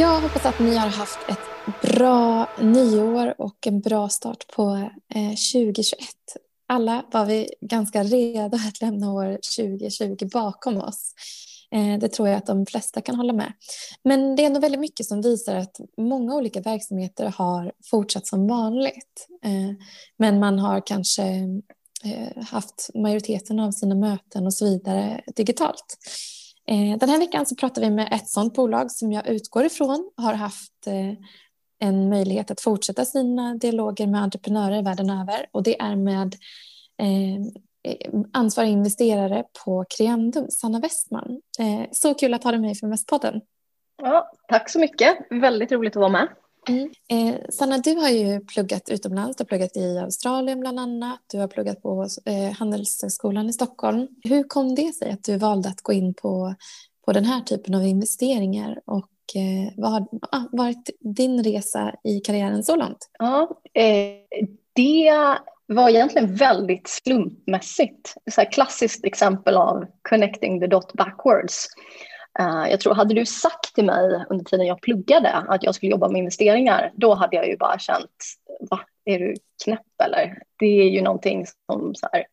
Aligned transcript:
Jag 0.00 0.20
hoppas 0.20 0.46
att 0.46 0.58
ni 0.58 0.76
har 0.76 0.88
haft 0.88 1.18
ett 1.28 1.38
bra 1.82 2.48
nyår 2.60 3.34
och 3.38 3.66
en 3.66 3.80
bra 3.80 4.08
start 4.08 4.44
på 4.54 4.90
eh, 5.14 5.28
2021. 5.28 6.08
Alla 6.66 7.04
var 7.12 7.24
vi 7.24 7.48
ganska 7.60 8.02
redo 8.02 8.56
att 8.68 8.80
lämna 8.80 9.12
år 9.12 9.38
2020 9.58 10.28
bakom 10.32 10.76
oss. 10.76 11.14
Eh, 11.70 11.98
det 11.98 12.08
tror 12.08 12.28
jag 12.28 12.36
att 12.36 12.46
de 12.46 12.66
flesta 12.66 13.00
kan 13.00 13.14
hålla 13.14 13.32
med. 13.32 13.52
Men 14.04 14.36
det 14.36 14.42
är 14.42 14.46
ändå 14.46 14.60
väldigt 14.60 14.80
mycket 14.80 15.06
som 15.06 15.22
visar 15.22 15.56
att 15.56 15.76
många 15.98 16.34
olika 16.34 16.60
verksamheter 16.60 17.32
har 17.36 17.72
fortsatt 17.90 18.26
som 18.26 18.48
vanligt. 18.48 19.28
Eh, 19.44 19.76
men 20.16 20.40
man 20.40 20.58
har 20.58 20.86
kanske 20.86 21.22
haft 22.46 22.90
majoriteten 22.94 23.60
av 23.60 23.70
sina 23.70 23.94
möten 23.94 24.46
och 24.46 24.54
så 24.54 24.64
vidare 24.64 25.20
digitalt. 25.36 25.98
Eh, 26.72 26.98
den 26.98 27.08
här 27.08 27.18
veckan 27.18 27.46
så 27.46 27.56
pratar 27.56 27.82
vi 27.82 27.90
med 27.90 28.08
ett 28.12 28.28
sådant 28.28 28.54
bolag 28.54 28.90
som 28.90 29.12
jag 29.12 29.26
utgår 29.26 29.64
ifrån 29.64 30.10
har 30.16 30.34
haft 30.34 30.86
eh, 30.86 31.12
en 31.78 32.08
möjlighet 32.08 32.50
att 32.50 32.60
fortsätta 32.60 33.04
sina 33.04 33.54
dialoger 33.54 34.06
med 34.06 34.22
entreprenörer 34.22 34.82
världen 34.82 35.10
över 35.10 35.46
och 35.52 35.62
det 35.62 35.80
är 35.80 35.96
med 35.96 36.34
eh, 36.98 37.40
ansvarig 38.32 38.70
investerare 38.70 39.44
på 39.64 39.84
Creandum, 39.96 40.50
Sanna 40.50 40.80
Westman. 40.80 41.40
Så 41.92 42.14
kul 42.14 42.34
att 42.34 42.44
ha 42.44 42.50
dig 42.50 42.60
med 42.60 42.78
för 42.78 42.86
Mästpodden. 42.86 43.40
Ja, 44.02 44.32
tack 44.48 44.70
så 44.70 44.78
mycket. 44.78 45.18
Väldigt 45.30 45.72
roligt 45.72 45.96
att 45.96 46.00
vara 46.00 46.12
med. 46.12 46.28
Mm. 46.68 46.90
Eh, 47.08 47.40
Sanna, 47.50 47.78
du 47.78 47.94
har 47.94 48.08
ju 48.08 48.40
pluggat 48.40 48.88
utomlands. 48.88 49.36
Du 49.36 49.42
har 49.42 49.46
pluggat 49.46 49.76
i 49.76 49.98
Australien 49.98 50.60
bland 50.60 50.80
annat. 50.80 51.20
Du 51.26 51.38
har 51.38 51.48
pluggat 51.48 51.82
på 51.82 52.06
eh, 52.24 52.52
Handelshögskolan 52.58 53.48
i 53.48 53.52
Stockholm. 53.52 54.08
Hur 54.24 54.44
kom 54.44 54.74
det 54.74 54.92
sig 54.92 55.10
att 55.10 55.24
du 55.24 55.36
valde 55.36 55.68
att 55.68 55.82
gå 55.82 55.92
in 55.92 56.14
på, 56.14 56.54
på 57.04 57.12
den 57.12 57.24
här 57.24 57.40
typen 57.40 57.74
av 57.74 57.84
investeringar 57.84 58.80
och 58.86 59.10
eh, 59.34 59.72
vad 59.76 59.92
har 59.92 60.08
ah, 60.30 60.42
varit 60.52 60.90
din 61.00 61.44
resa 61.44 61.94
i 62.04 62.20
karriären 62.20 62.64
så 62.64 62.76
långt? 62.76 63.10
Ja, 63.18 63.50
eh, 63.74 64.46
det 64.72 65.12
var 65.66 65.88
egentligen 65.88 66.34
väldigt 66.34 66.88
slumpmässigt. 66.88 68.14
Ett 68.38 68.52
klassiskt 68.52 69.04
exempel 69.04 69.56
av 69.56 69.86
connecting 70.02 70.60
the 70.60 70.66
dot 70.66 70.92
backwards. 70.92 71.66
Eh, 72.38 72.70
jag 72.70 72.80
tror, 72.80 72.94
hade 72.94 73.14
du 73.14 73.26
sagt 73.26 73.74
till 73.74 73.84
mig 73.84 74.24
under 74.30 74.44
tiden 74.44 74.66
jag 74.66 74.80
pluggade 74.80 75.32
att 75.32 75.62
jag 75.62 75.74
skulle 75.74 75.90
jobba 75.90 76.08
med 76.08 76.18
investeringar, 76.18 76.92
då 76.94 77.14
hade 77.14 77.36
jag 77.36 77.48
ju 77.48 77.56
bara 77.56 77.78
känt, 77.78 78.10
va, 78.70 78.80
är 79.04 79.18
du 79.18 79.34
knäpp 79.64 80.00
eller? 80.04 80.38
Det 80.58 80.66
är 80.66 80.90
ju 80.90 81.02
någonting 81.02 81.46
som 81.66 81.94
så 81.94 82.08
här, 82.12 82.24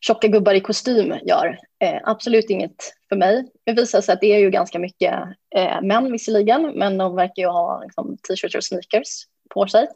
tjocka 0.00 0.28
gubbar 0.28 0.54
i 0.54 0.60
kostym 0.60 1.14
gör. 1.22 1.58
Eh, 1.84 2.00
absolut 2.04 2.50
inget 2.50 2.94
för 3.08 3.16
mig. 3.16 3.44
Det 3.66 3.72
visar 3.72 4.00
sig 4.00 4.12
att 4.12 4.20
det 4.20 4.34
är 4.34 4.38
ju 4.38 4.50
ganska 4.50 4.78
mycket 4.78 5.14
eh, 5.56 5.82
män 5.82 6.12
visserligen, 6.12 6.72
men 6.74 6.98
de 6.98 7.16
verkar 7.16 7.42
ju 7.42 7.48
ha 7.48 7.82
liksom, 7.82 8.16
t-shirts 8.28 8.54
och 8.54 8.64
sneakers 8.64 9.24
på 9.48 9.66
sig. 9.66 9.86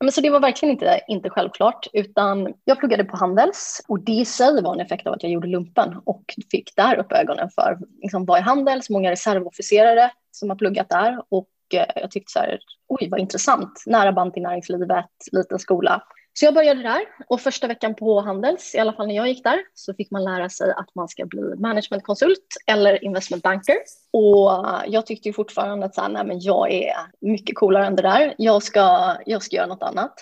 Men 0.00 0.12
så 0.12 0.20
det 0.20 0.30
var 0.30 0.40
verkligen 0.40 0.72
inte, 0.72 1.00
inte 1.08 1.30
självklart, 1.30 1.86
utan 1.92 2.54
jag 2.64 2.78
pluggade 2.78 3.04
på 3.04 3.16
Handels 3.16 3.82
och 3.88 4.00
det 4.00 4.12
i 4.12 4.24
sig 4.24 4.62
var 4.62 4.74
en 4.74 4.80
effekt 4.80 5.06
av 5.06 5.12
att 5.12 5.22
jag 5.22 5.32
gjorde 5.32 5.48
lumpen 5.48 6.00
och 6.04 6.24
fick 6.50 6.76
där 6.76 6.98
upp 6.98 7.12
ögonen 7.12 7.50
för 7.54 7.78
liksom, 8.02 8.24
vad 8.24 8.38
är 8.38 8.42
Handels, 8.42 8.90
många 8.90 9.10
reservofficerare 9.10 10.10
som 10.30 10.50
har 10.50 10.56
pluggat 10.56 10.88
där 10.88 11.22
och 11.28 11.48
eh, 11.74 11.86
jag 11.94 12.10
tyckte 12.10 12.32
så 12.32 12.38
här, 12.38 12.58
oj 12.88 13.08
vad 13.10 13.20
intressant, 13.20 13.82
nära 13.86 14.12
band 14.12 14.34
till 14.34 14.42
näringslivet, 14.42 15.06
liten 15.32 15.58
skola. 15.58 16.02
Så 16.32 16.44
jag 16.44 16.54
började 16.54 16.82
där 16.82 17.00
och 17.28 17.40
första 17.40 17.66
veckan 17.66 17.94
på 17.94 18.20
Handels, 18.20 18.74
i 18.74 18.78
alla 18.78 18.92
fall 18.92 19.06
när 19.06 19.14
jag 19.14 19.28
gick 19.28 19.44
där, 19.44 19.58
så 19.74 19.94
fick 19.94 20.10
man 20.10 20.24
lära 20.24 20.48
sig 20.48 20.70
att 20.70 20.94
man 20.94 21.08
ska 21.08 21.26
bli 21.26 21.42
managementkonsult 21.56 22.46
eller 22.66 23.04
investment 23.04 23.42
banker. 23.42 23.76
Och 24.10 24.66
jag 24.86 25.06
tyckte 25.06 25.28
ju 25.28 25.32
fortfarande 25.32 25.86
att 25.86 25.94
så 25.94 26.00
här, 26.00 26.08
nej, 26.08 26.24
men 26.24 26.40
jag 26.40 26.72
är 26.72 26.92
mycket 27.20 27.56
coolare 27.56 27.86
än 27.86 27.96
det 27.96 28.02
där. 28.02 28.34
Jag 28.38 28.62
ska, 28.62 29.16
jag 29.26 29.42
ska 29.42 29.56
göra 29.56 29.66
något 29.66 29.82
annat. 29.82 30.14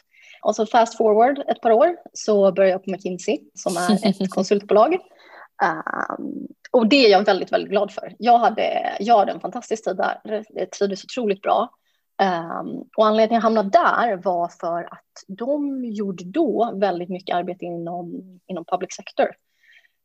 Och 0.43 0.57
så 0.57 0.67
fast 0.67 0.97
forward 0.97 1.39
ett 1.39 1.61
par 1.61 1.71
år 1.71 1.97
så 2.13 2.53
började 2.53 2.73
jag 2.73 2.85
på 2.85 2.91
McKinsey 2.91 3.39
som 3.55 3.77
är 3.77 4.07
ett 4.23 4.31
konsultbolag. 4.31 4.95
Um, 5.63 6.47
och 6.71 6.87
det 6.87 7.07
är 7.07 7.11
jag 7.11 7.25
väldigt, 7.25 7.53
väldigt 7.53 7.71
glad 7.71 7.93
för. 7.93 8.15
Jag 8.19 8.39
hade, 8.39 8.97
jag 9.01 9.19
hade 9.19 9.33
en 9.33 9.41
fantastisk 9.41 9.85
tid 9.85 9.97
där. 9.97 10.45
Jag 10.49 10.71
trivdes 10.71 11.05
otroligt 11.05 11.43
bra. 11.43 11.71
Um, 12.23 12.85
och 12.97 13.07
anledningen 13.07 13.35
jag 13.35 13.43
hamnade 13.43 13.69
där 13.69 14.17
var 14.17 14.49
för 14.49 14.83
att 14.93 15.25
de 15.29 15.85
gjorde 15.85 16.25
då 16.25 16.73
väldigt 16.75 17.09
mycket 17.09 17.37
arbete 17.37 17.65
inom, 17.65 18.23
inom 18.47 18.65
public 18.65 18.95
sector. 18.95 19.29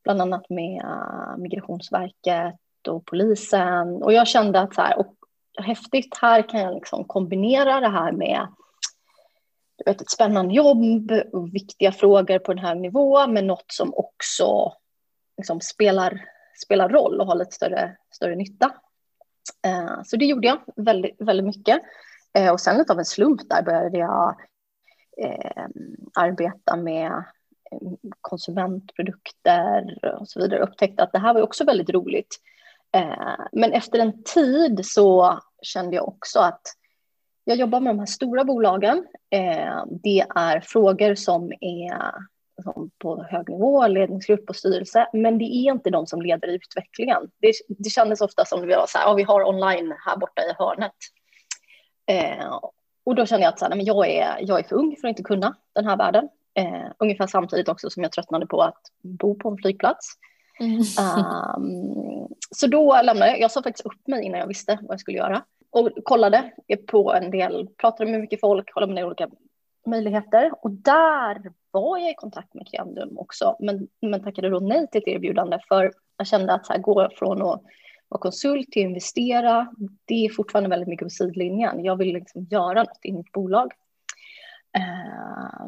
Bland 0.04 0.22
annat 0.22 0.50
med 0.50 0.84
uh, 0.84 1.38
Migrationsverket 1.38 2.88
och 2.88 3.06
polisen. 3.06 4.04
Och 4.04 4.14
jag 4.14 4.28
kände 4.28 4.60
att 4.60 4.76
så 4.76 4.82
här, 4.82 5.00
och 5.00 5.16
häftigt, 5.58 6.18
här 6.22 6.50
kan 6.50 6.60
jag 6.60 6.74
liksom 6.74 7.04
kombinera 7.04 7.80
det 7.80 7.90
här 7.90 8.12
med 8.12 8.48
du 9.78 9.92
vet, 9.92 10.02
ett 10.02 10.10
spännande 10.10 10.54
jobb 10.54 11.12
och 11.34 11.56
viktiga 11.56 11.92
frågor 11.92 12.40
på 12.40 12.54
den 12.54 12.66
här 12.66 12.76
nivån 12.76 13.34
med 13.34 13.44
något 13.44 13.66
som 13.68 13.94
också 13.96 14.74
liksom 15.38 15.62
spelar, 15.62 16.26
spelar 16.64 16.90
roll 16.90 17.22
och 17.22 17.28
har 17.28 17.36
lite 17.36 17.56
större, 17.56 17.98
större 18.12 18.36
nytta. 18.36 18.72
Eh, 19.66 20.04
så 20.04 20.18
det 20.18 20.26
gjorde 20.26 20.48
jag 20.48 20.62
väldigt, 20.76 21.16
väldigt 21.20 21.46
mycket. 21.46 21.82
Eh, 22.34 22.52
och 22.52 22.62
sen 22.62 22.86
av 22.90 23.00
en 23.00 23.06
slump 23.06 23.50
där 23.50 23.64
började 23.64 23.98
jag 23.98 24.36
eh, 25.18 25.66
arbeta 26.16 26.76
med 26.76 27.24
konsumentprodukter 28.22 30.00
och 30.20 30.30
så 30.30 30.40
vidare. 30.40 30.64
Upptäckte 30.64 31.04
att 31.04 31.12
det 31.12 31.20
här 31.20 31.34
var 31.34 31.42
också 31.42 31.64
väldigt 31.64 31.90
roligt. 31.90 32.40
Men 33.52 33.72
efter 33.72 34.00
en 34.00 34.24
tid 34.24 34.86
så 34.86 35.40
kände 35.62 35.96
jag 35.96 36.08
också 36.08 36.40
att 36.40 36.62
jag 37.44 37.58
jobbar 37.58 37.80
med 37.80 37.96
de 37.96 38.00
här 38.00 38.06
stora 38.06 38.44
bolagen. 38.44 39.08
Det 39.90 40.26
är 40.36 40.60
frågor 40.60 41.16
som 41.16 41.52
är 41.62 42.14
på 42.98 43.24
hög 43.24 43.50
nivå, 43.50 43.88
ledningsgrupp 43.88 44.50
och 44.50 44.56
styrelse, 44.56 45.08
men 45.14 45.38
det 45.38 45.46
är 45.46 45.72
inte 45.72 45.90
de 45.90 46.08
som 46.08 46.22
leder 46.22 46.48
utvecklingen. 46.48 47.32
Det, 47.42 47.54
det 47.68 47.90
kändes 47.90 48.22
ofta 48.22 48.46
som 48.46 48.62
vi 48.62 48.76
var 48.76 48.86
så 48.88 48.98
här, 48.98 49.06
ja, 49.06 49.14
vi 49.14 49.24
har 49.24 49.48
online 49.48 49.94
här 50.06 50.18
borta 50.18 50.42
i 50.42 50.54
hörnet. 50.58 50.96
Eh, 52.06 52.60
och 53.04 53.16
då 53.16 53.26
kände 53.26 53.44
jag 53.44 53.54
att 53.54 53.60
så 53.60 53.66
här, 53.66 53.76
men 53.76 53.86
jag, 53.86 54.10
är, 54.10 54.38
jag 54.42 54.60
är 54.60 54.64
för 54.64 54.76
ung 54.76 54.96
för 55.02 55.08
att 55.08 55.12
inte 55.12 55.24
kunna 55.24 55.56
den 55.74 55.86
här 55.86 55.98
världen. 55.98 56.30
Eh, 56.54 56.92
ungefär 57.00 57.28
samtidigt 57.28 57.70
också 57.70 57.90
som 57.90 58.04
jag 58.04 58.12
tröttnade 58.12 58.46
på 58.46 58.62
att 58.62 58.82
bo 59.02 59.36
på 59.36 59.50
en 59.50 59.58
flygplats. 59.58 60.14
Mm. 60.60 60.78
Um, 60.78 62.28
så 62.52 62.68
då 62.68 63.02
lämnade 63.04 63.32
jag, 63.32 63.40
jag 63.40 63.52
sa 63.52 63.64
faktiskt 63.64 63.86
upp 63.86 64.08
mig 64.08 64.24
innan 64.24 64.40
jag 64.40 64.48
visste 64.48 64.80
vad 64.82 64.94
jag 64.94 65.00
skulle 65.00 65.18
göra. 65.18 65.44
Och 65.70 65.90
kollade 66.04 66.52
på 66.88 67.14
en 67.14 67.32
del, 67.32 67.70
pratade 67.78 68.12
med 68.12 68.20
mycket 68.20 68.40
folk, 68.40 68.74
kollade 68.74 68.94
med 68.94 69.06
olika 69.06 69.30
möjligheter. 69.86 70.52
Och 70.62 70.72
där 70.72 71.52
var 71.74 71.98
jag 71.98 72.12
i 72.12 72.16
kontakt 72.16 72.54
med 72.54 72.68
Creandum 72.68 73.18
också, 73.18 73.56
men, 73.60 73.88
men 74.02 74.24
tackade 74.24 74.50
då 74.50 74.60
nej 74.60 74.88
till 74.88 75.02
ett 75.02 75.08
erbjudande 75.08 75.60
för 75.68 75.92
jag 76.18 76.28
kände 76.28 76.54
att 76.54 76.66
så 76.66 76.74
här, 76.74 76.80
gå 76.80 77.10
från 77.16 77.42
att 77.42 77.62
vara 78.08 78.22
konsult 78.22 78.72
till 78.72 78.82
investera, 78.82 79.74
det 80.06 80.26
är 80.26 80.30
fortfarande 80.30 80.70
väldigt 80.70 80.90
mycket 80.90 81.06
på 81.06 81.10
sidlinjen. 81.10 81.84
Jag 81.84 81.96
vill 81.96 82.14
liksom 82.14 82.48
göra 82.50 82.84
något 82.84 83.00
i 83.02 83.12
mitt 83.12 83.32
bolag. 83.32 83.72
Eh, 84.78 85.66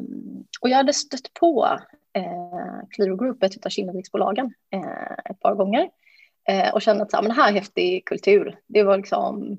och 0.60 0.68
jag 0.68 0.76
hade 0.76 0.92
stött 0.92 1.34
på 1.40 1.78
eh, 2.12 2.88
Qliro 2.90 3.16
Group, 3.16 3.42
ett 3.42 3.66
av 3.66 3.70
Kinneviksbolagen, 3.70 4.54
eh, 4.70 5.30
ett 5.30 5.40
par 5.40 5.54
gånger 5.54 5.90
eh, 6.48 6.74
och 6.74 6.82
kände 6.82 7.02
att 7.02 7.10
så 7.10 7.16
här, 7.16 7.22
men 7.22 7.36
det 7.36 7.42
här 7.42 7.48
är 7.48 7.54
häftig 7.54 8.04
kultur. 8.04 8.58
Det 8.66 8.82
var 8.82 8.96
liksom, 8.96 9.56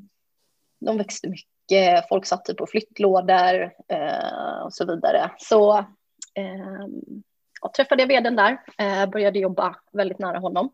de 0.79 0.97
växte 0.97 1.29
mycket, 1.29 2.07
folk 2.09 2.25
satt 2.25 2.45
typ 2.45 2.57
på 2.57 2.67
flyttlådor 2.67 3.71
eh, 3.87 4.59
och 4.63 4.73
så 4.73 4.85
vidare. 4.85 5.31
Så 5.37 5.85
Ehm, 6.37 7.23
ja, 7.61 7.71
träffade 7.75 8.01
jag 8.01 8.07
vdn 8.07 8.35
där, 8.35 8.57
eh, 8.77 9.09
började 9.09 9.39
jobba 9.39 9.75
väldigt 9.91 10.19
nära 10.19 10.39
honom. 10.39 10.69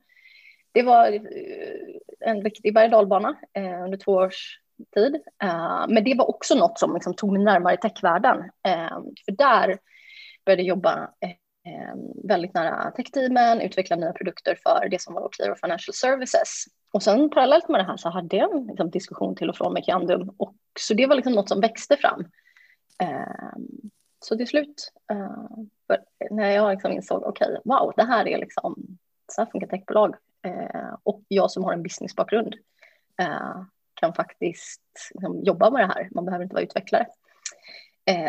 Det 0.71 0.81
var 0.81 1.12
eh, 1.12 1.19
en 2.19 2.42
riktig 2.42 2.74
berg 2.74 2.94
eh, 3.54 3.83
under 3.83 3.98
två 3.98 4.12
års 4.12 4.60
tid. 4.94 5.15
Eh, 5.44 5.86
men 5.88 6.04
det 6.04 6.15
var 6.18 6.30
också 6.30 6.56
något 6.56 6.80
som 6.80 6.94
liksom 6.94 7.13
tog 7.13 7.31
mig 7.33 7.44
närmare 7.44 7.77
techvärlden. 7.77 8.38
Eh, 8.68 9.00
för 9.25 9.31
där 9.31 9.77
började 10.45 10.62
jag 10.62 10.68
jobba 10.68 11.10
eh, 11.21 11.95
väldigt 12.24 12.54
nära 12.54 12.92
techteamen, 12.92 13.62
utveckla 13.62 13.95
nya 13.95 14.13
produkter 14.13 14.57
för 14.63 14.89
det 14.89 15.01
som 15.01 15.13
var 15.13 15.30
Clear 15.31 15.56
Financial 15.56 15.94
Services. 15.94 16.65
Och 16.94 17.04
sen 17.04 17.30
parallellt 17.30 17.69
med 17.69 17.80
det 17.80 17.86
här 17.86 17.98
så 17.98 18.10
hade 18.10 18.36
jag 18.36 18.56
en 18.56 18.68
liksom, 18.68 18.89
diskussion 18.89 19.36
till 19.36 19.50
och 19.50 19.57
från 19.57 19.74
med 19.74 19.83
Kiandum. 19.86 20.36
Och, 20.38 20.56
så 20.80 20.94
det 20.94 21.07
var 21.07 21.15
liksom 21.15 21.33
något 21.33 21.50
som 21.50 21.62
växte 21.62 21.98
fram. 21.98 22.25
Ehm, 23.04 23.92
så 24.23 24.37
till 24.37 24.47
slut, 24.47 24.91
uh, 25.11 25.47
när 26.31 26.51
jag 26.51 26.71
liksom 26.71 26.91
insåg, 26.91 27.23
okej, 27.23 27.47
okay, 27.47 27.61
wow, 27.65 27.93
det 27.95 28.03
här 28.03 28.27
är 28.27 28.37
liksom, 28.37 28.97
så 29.31 29.41
här 29.41 29.51
funkar 29.51 29.67
techbolag. 29.67 30.15
Uh, 30.47 30.95
och 31.03 31.21
jag 31.27 31.51
som 31.51 31.63
har 31.63 31.73
en 31.73 31.83
businessbakgrund 31.83 32.55
uh, 33.21 33.63
kan 33.93 34.13
faktiskt 34.13 34.81
liksom, 35.13 35.43
jobba 35.43 35.69
med 35.69 35.81
det 35.81 35.93
här. 35.93 36.09
Man 36.11 36.25
behöver 36.25 36.43
inte 36.43 36.55
vara 36.55 36.63
utvecklare. 36.63 37.07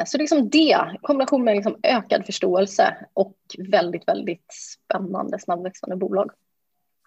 Så 0.06 0.18
liksom 0.18 0.48
det, 0.48 0.98
kombination 1.02 1.44
med 1.44 1.54
liksom 1.54 1.76
ökad 1.82 2.26
förståelse 2.26 3.06
och 3.12 3.36
väldigt, 3.58 4.08
väldigt 4.08 4.52
spännande 4.52 5.38
snabbväxande 5.38 5.96
bolag. 5.96 6.30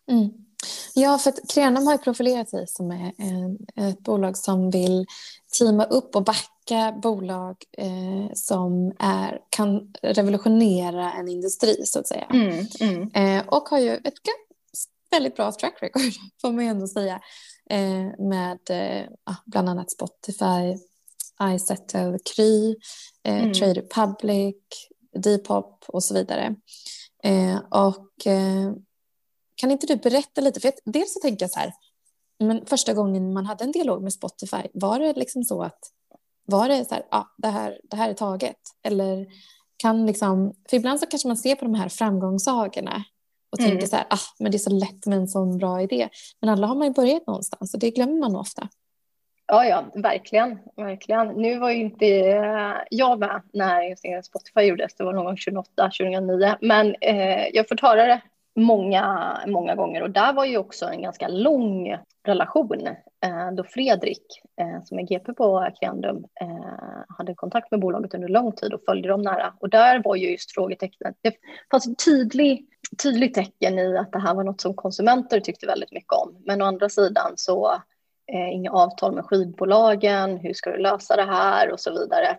Mm. 0.07 0.46
Ja, 0.99 1.17
för 1.17 1.29
att 1.29 1.49
Krenum 1.49 1.85
har 1.85 1.93
ju 1.93 1.97
profilerat 1.97 2.49
sig 2.49 2.67
som 2.67 3.11
ett 3.75 3.99
bolag 3.99 4.37
som 4.37 4.71
vill 4.71 5.05
teama 5.57 5.83
upp 5.83 6.15
och 6.15 6.23
backa 6.23 6.99
bolag 7.01 7.55
eh, 7.77 8.33
som 8.33 8.93
är, 8.99 9.39
kan 9.49 9.93
revolutionera 10.01 11.13
en 11.13 11.27
industri, 11.27 11.81
så 11.85 11.99
att 11.99 12.07
säga. 12.07 12.27
Mm, 12.33 12.65
mm. 12.79 13.11
Eh, 13.13 13.47
och 13.47 13.69
har 13.69 13.79
ju 13.79 13.95
ett 13.95 14.13
väldigt 15.11 15.35
bra 15.35 15.51
track 15.51 15.77
record, 15.81 16.01
får 16.41 16.51
man 16.51 16.63
ju 16.63 16.69
ändå 16.69 16.87
säga, 16.87 17.21
eh, 17.69 18.19
med 18.19 18.59
eh, 18.69 19.05
bland 19.45 19.69
annat 19.69 19.91
Spotify, 19.91 20.77
iSettle, 21.55 22.19
Kry, 22.35 22.75
eh, 23.23 23.43
mm. 23.43 23.53
Trade 23.53 23.73
Republic, 23.73 24.55
Depop 25.23 25.83
och 25.87 26.03
så 26.03 26.13
vidare. 26.13 26.55
Eh, 27.23 27.57
och 27.69 28.27
eh, 28.27 28.71
kan 29.57 29.71
inte 29.71 29.87
du 29.87 29.95
berätta 29.95 30.41
lite? 30.41 30.59
För 30.59 30.71
dels 30.85 31.13
så 31.13 31.19
tänker 31.19 31.43
jag 31.43 31.51
så 31.51 31.59
här, 31.59 31.73
men 32.39 32.65
första 32.65 32.93
gången 32.93 33.33
man 33.33 33.45
hade 33.45 33.63
en 33.63 33.71
dialog 33.71 34.03
med 34.03 34.13
Spotify, 34.13 34.67
var 34.73 34.99
det 34.99 35.13
liksom 35.13 35.43
så 35.43 35.63
att 35.63 35.79
var 36.45 36.69
det 36.69 36.85
så 36.85 36.95
här, 36.95 37.03
ja, 37.11 37.27
det 37.37 37.47
här, 37.47 37.79
det 37.83 37.97
här 37.97 38.09
är 38.09 38.13
taget? 38.13 38.57
Eller 38.83 39.27
kan 39.77 40.05
liksom, 40.05 40.53
för 40.69 40.77
ibland 40.77 40.99
så 40.99 41.05
kanske 41.05 41.27
man 41.27 41.37
ser 41.37 41.55
på 41.55 41.65
de 41.65 41.73
här 41.73 41.89
framgångssagorna 41.89 43.03
och 43.51 43.59
mm. 43.59 43.71
tänker 43.71 43.87
så 43.87 43.95
här, 43.95 44.05
ah, 44.09 44.19
men 44.39 44.51
det 44.51 44.55
är 44.55 44.59
så 44.59 44.69
lätt 44.69 45.05
med 45.05 45.17
en 45.17 45.27
sån 45.27 45.57
bra 45.57 45.81
idé. 45.81 46.09
Men 46.41 46.49
alla 46.49 46.67
har 46.67 46.75
man 46.75 46.87
ju 46.87 46.93
börjat 46.93 47.27
någonstans 47.27 47.73
och 47.73 47.79
det 47.79 47.91
glömmer 47.91 48.19
man 48.19 48.35
ofta. 48.35 48.69
Ja, 49.47 49.65
ja, 49.65 49.85
verkligen, 49.95 50.59
verkligen. 50.75 51.27
Nu 51.27 51.59
var 51.59 51.69
ju 51.69 51.77
inte 51.77 52.05
jag 52.89 53.19
med 53.19 53.41
när 53.53 54.21
Spotify 54.21 54.61
gjordes, 54.61 54.95
det 54.95 55.03
var 55.03 55.13
någon 55.13 55.25
gång 55.25 55.37
2008, 55.37 55.91
2009, 55.99 56.55
men 56.61 56.95
eh, 57.01 57.47
jag 57.53 57.67
får 57.67 57.81
höra 57.81 58.05
det 58.05 58.21
många, 58.57 59.37
många 59.47 59.75
gånger 59.75 60.01
och 60.01 60.11
där 60.11 60.33
var 60.33 60.45
ju 60.45 60.57
också 60.57 60.85
en 60.85 61.01
ganska 61.01 61.27
lång 61.27 61.97
relation 62.23 62.87
eh, 63.23 63.51
då 63.51 63.63
Fredrik, 63.63 64.41
eh, 64.61 64.83
som 64.83 64.99
är 64.99 65.03
GP 65.03 65.33
på 65.33 65.69
Creandum, 65.79 66.25
eh, 66.41 67.15
hade 67.17 67.35
kontakt 67.35 67.71
med 67.71 67.79
bolaget 67.79 68.13
under 68.13 68.27
lång 68.27 68.51
tid 68.51 68.73
och 68.73 68.81
följde 68.85 69.09
dem 69.09 69.21
nära. 69.21 69.53
Och 69.59 69.69
där 69.69 70.01
var 70.03 70.15
ju 70.15 70.31
just 70.31 70.51
frågetecknet, 70.51 71.15
det 71.21 71.33
fanns 71.71 71.87
ett 71.87 72.05
tydlig, 72.05 72.65
tydligt 73.03 73.33
tecken 73.33 73.79
i 73.79 73.97
att 73.97 74.11
det 74.11 74.19
här 74.19 74.33
var 74.33 74.43
något 74.43 74.61
som 74.61 74.73
konsumenter 74.73 75.39
tyckte 75.39 75.67
väldigt 75.67 75.91
mycket 75.91 76.13
om. 76.13 76.41
Men 76.45 76.61
å 76.61 76.65
andra 76.65 76.89
sidan 76.89 77.33
så 77.35 77.71
eh, 78.33 78.49
inga 78.53 78.71
avtal 78.71 79.15
med 79.15 79.25
skivbolagen, 79.25 80.37
hur 80.37 80.53
ska 80.53 80.71
du 80.71 80.77
lösa 80.77 81.15
det 81.15 81.25
här 81.25 81.71
och 81.71 81.79
så 81.79 81.91
vidare. 81.91 82.37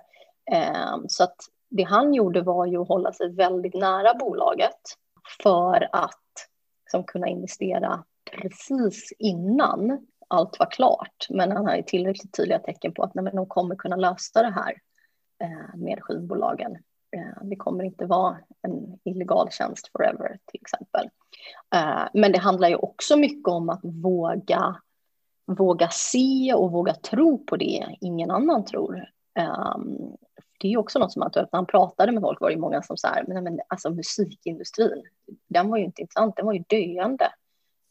Eh, 0.52 0.96
så 1.08 1.24
att 1.24 1.36
det 1.70 1.82
han 1.82 2.14
gjorde 2.14 2.42
var 2.42 2.66
ju 2.66 2.82
att 2.82 2.88
hålla 2.88 3.12
sig 3.12 3.34
väldigt 3.34 3.74
nära 3.74 4.14
bolaget 4.14 4.80
för 5.42 5.88
att 5.92 6.22
liksom, 6.84 7.04
kunna 7.04 7.28
investera 7.28 8.04
precis 8.30 9.12
innan 9.18 10.06
allt 10.28 10.58
var 10.58 10.70
klart. 10.70 11.26
Men 11.30 11.52
han 11.52 11.66
hade 11.66 11.82
tillräckligt 11.82 12.36
tydliga 12.36 12.58
tecken 12.58 12.94
på 12.94 13.02
att 13.02 13.14
nej, 13.14 13.24
men 13.24 13.36
de 13.36 13.46
kommer 13.46 13.76
kunna 13.76 13.96
lösa 13.96 14.42
det 14.42 14.50
här 14.50 14.74
eh, 15.42 15.76
med 15.76 15.98
skivbolagen. 16.02 16.72
Eh, 17.16 17.42
det 17.42 17.56
kommer 17.56 17.84
inte 17.84 18.06
vara 18.06 18.38
en 18.62 18.98
illegal 19.04 19.50
tjänst 19.50 19.90
forever 19.92 20.38
till 20.46 20.60
exempel. 20.60 21.08
Eh, 21.74 22.08
men 22.14 22.32
det 22.32 22.38
handlar 22.38 22.68
ju 22.68 22.76
också 22.76 23.16
mycket 23.16 23.48
om 23.48 23.68
att 23.68 23.80
våga, 23.82 24.76
våga 25.46 25.88
se 25.88 26.54
och 26.54 26.72
våga 26.72 26.94
tro 26.94 27.44
på 27.44 27.56
det 27.56 27.96
ingen 28.00 28.30
annan 28.30 28.64
tror. 28.64 29.08
Um, 29.38 30.16
det 30.60 30.72
är 30.72 30.78
också 30.78 30.98
något 30.98 31.12
som 31.12 31.22
att 31.22 31.34
när 31.34 31.48
han 31.52 31.66
pratade 31.66 32.12
med 32.12 32.20
folk 32.22 32.40
var 32.40 32.50
det 32.50 32.56
många 32.56 32.82
som 32.82 32.96
sa, 32.96 33.08
men, 33.26 33.44
men 33.44 33.60
alltså 33.68 33.90
musikindustrin, 33.90 35.04
den 35.48 35.70
var 35.70 35.78
ju 35.78 35.84
inte 35.84 36.02
intressant, 36.02 36.36
den 36.36 36.46
var 36.46 36.52
ju 36.52 36.64
döende 36.68 37.32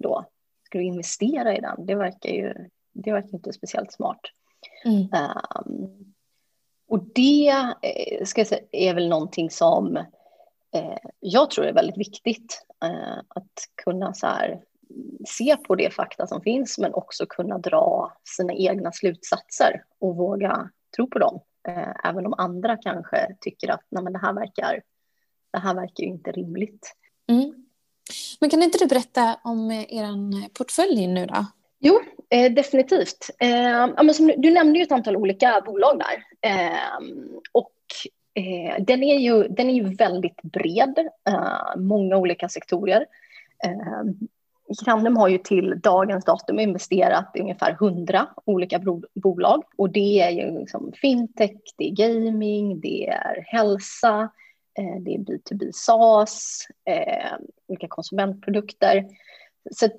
då. 0.04 0.26
Ska 0.66 0.78
du 0.78 0.84
investera 0.84 1.58
i 1.58 1.62
den? 1.62 1.86
Det 1.86 1.96
verkar 1.96 2.30
ju 2.30 2.70
det 3.04 3.12
verkar 3.12 3.34
inte 3.34 3.54
speciellt 3.54 3.92
smart. 3.92 4.20
Mm. 4.86 5.02
Um, 5.02 6.14
och 6.88 7.04
det 7.16 7.50
eh, 7.82 8.26
ska 8.26 8.46
säga, 8.46 8.62
är 8.72 8.94
väl 8.94 9.10
någonting 9.10 9.50
som 9.50 9.98
eh, 10.76 10.98
jag 11.20 11.50
tror 11.52 11.66
är 11.66 11.74
väldigt 11.74 11.98
viktigt. 11.98 12.66
Eh, 12.84 13.18
att 13.28 13.54
kunna 13.84 14.14
så 14.14 14.28
här, 14.28 14.62
se 15.28 15.58
på 15.58 15.76
det 15.76 15.94
fakta 15.94 16.28
som 16.28 16.42
finns 16.42 16.78
men 16.78 16.94
också 16.94 17.26
kunna 17.26 17.58
dra 17.58 18.14
sina 18.38 18.54
egna 18.54 18.92
slutsatser 18.92 19.84
och 20.00 20.16
våga 20.16 20.70
tro 20.98 21.10
på 21.10 21.20
dem. 21.20 21.40
Eh, 21.68 22.10
även 22.10 22.26
om 22.26 22.34
andra 22.38 22.78
kanske 22.78 23.36
tycker 23.42 23.72
att 23.72 23.84
Nej, 23.90 24.04
men 24.04 24.14
det, 24.14 24.20
här 24.20 24.34
verkar, 24.34 24.82
det 25.52 25.60
här 25.60 25.76
verkar 25.76 26.04
inte 26.04 26.32
rimligt. 26.32 26.94
Mm. 27.30 27.66
Men 28.40 28.50
kan 28.50 28.64
inte 28.64 28.78
du 28.78 28.88
berätta 28.88 29.40
om 29.44 29.72
eh, 29.72 29.82
er 29.82 30.50
portfölj 30.50 31.08
nu 31.08 31.26
då? 31.26 31.46
Jo, 31.80 32.00
eh, 32.30 32.52
definitivt. 32.54 33.30
Eh, 33.40 33.50
ja, 33.96 34.04
men 34.04 34.14
som, 34.14 34.32
du 34.38 34.52
nämnde 34.52 34.80
ju 34.80 34.84
ett 34.84 34.92
antal 34.92 35.16
olika 35.16 35.62
bolag 35.66 36.00
där. 36.00 36.50
Eh, 36.52 37.00
och 37.52 37.74
eh, 38.34 38.84
den, 38.84 39.04
är 39.04 39.20
ju, 39.20 39.48
den 39.48 39.70
är 39.70 39.74
ju 39.74 39.96
väldigt 39.96 40.42
bred, 40.42 41.10
många 41.78 42.18
olika 42.18 42.50
sektorer. 42.50 43.06
Crandem 44.86 45.18
har 45.18 45.28
ju 45.28 45.38
till 45.38 45.80
dagens 45.82 46.26
datum 46.26 46.60
investerat 46.60 47.32
i 47.36 47.40
ungefär 47.40 47.72
100 47.72 48.28
olika 48.46 48.82
bolag 49.16 49.64
och 49.78 49.90
det 49.90 50.22
är 50.22 50.30
ju 50.30 50.60
liksom 50.60 50.92
fintech, 51.02 51.58
det 51.78 51.90
är 51.90 51.92
gaming, 51.92 52.80
det 52.80 53.08
är 53.08 53.44
hälsa, 53.48 54.30
eh, 54.80 55.02
det 55.02 55.14
är 55.14 55.20
B2B 55.20 55.72
SaaS, 55.74 56.68
eh, 56.86 57.34
olika 57.68 57.88
konsumentprodukter. 57.88 59.06
Så 59.72 59.86
att, 59.86 59.98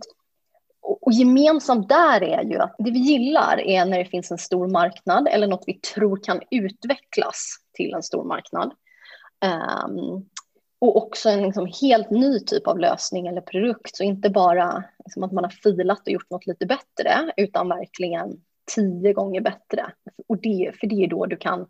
och 0.81 1.12
gemensamt 1.12 1.88
där 1.88 2.23
är 2.23 2.43
ju 2.43 2.59
att 2.59 2.75
det 2.79 2.91
vi 2.91 2.99
gillar 2.99 3.61
är 3.61 3.85
när 3.85 3.99
det 3.99 4.05
finns 4.05 4.31
en 4.31 4.38
stor 4.38 4.69
marknad 4.69 5.29
eller 5.29 5.47
något 5.47 5.64
vi 5.67 5.75
tror 5.75 6.25
kan 6.25 6.41
utvecklas 6.50 7.56
till 7.73 7.94
en 7.94 8.03
stor 8.03 8.25
marknad. 8.25 8.73
Um, 9.44 10.29
och 10.80 10.96
också 10.96 11.28
en 11.28 11.42
liksom 11.42 11.69
helt 11.80 12.10
ny 12.10 12.40
typ 12.40 12.66
av 12.66 12.78
lösning 12.78 13.26
eller 13.26 13.40
produkt. 13.40 13.96
Så 13.96 14.02
inte 14.02 14.30
bara 14.30 14.84
liksom 15.04 15.22
att 15.22 15.32
man 15.32 15.44
har 15.44 15.50
filat 15.50 16.00
och 16.00 16.12
gjort 16.12 16.30
något 16.30 16.46
lite 16.46 16.66
bättre, 16.66 17.32
utan 17.36 17.69
verkligen 17.69 18.40
tio 18.75 19.12
gånger 19.12 19.40
bättre. 19.40 19.92
Och 20.28 20.40
det, 20.40 20.72
för 20.80 20.86
det 20.86 21.04
är 21.04 21.08
då 21.08 21.26
du 21.26 21.36
kan 21.36 21.66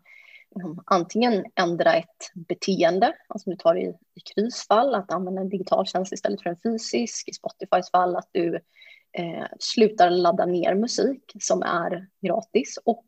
liksom, 0.55 0.83
antingen 0.85 1.45
ändra 1.55 1.93
ett 1.93 2.31
beteende, 2.33 3.13
alltså 3.27 3.49
du 3.49 3.55
tar 3.55 3.75
i, 3.75 3.87
i 4.15 4.19
Krys 4.35 4.67
fall 4.67 4.95
att 4.95 5.11
använda 5.11 5.41
en 5.41 5.49
digital 5.49 5.85
tjänst 5.85 6.13
istället 6.13 6.41
för 6.41 6.49
en 6.49 6.61
fysisk, 6.63 7.29
i 7.29 7.33
Spotifys 7.33 7.91
fall 7.91 8.15
att 8.15 8.29
du 8.31 8.55
eh, 9.17 9.47
slutar 9.59 10.09
ladda 10.09 10.45
ner 10.45 10.75
musik 10.75 11.31
som 11.39 11.63
är 11.63 12.07
gratis 12.21 12.79
och 12.85 13.05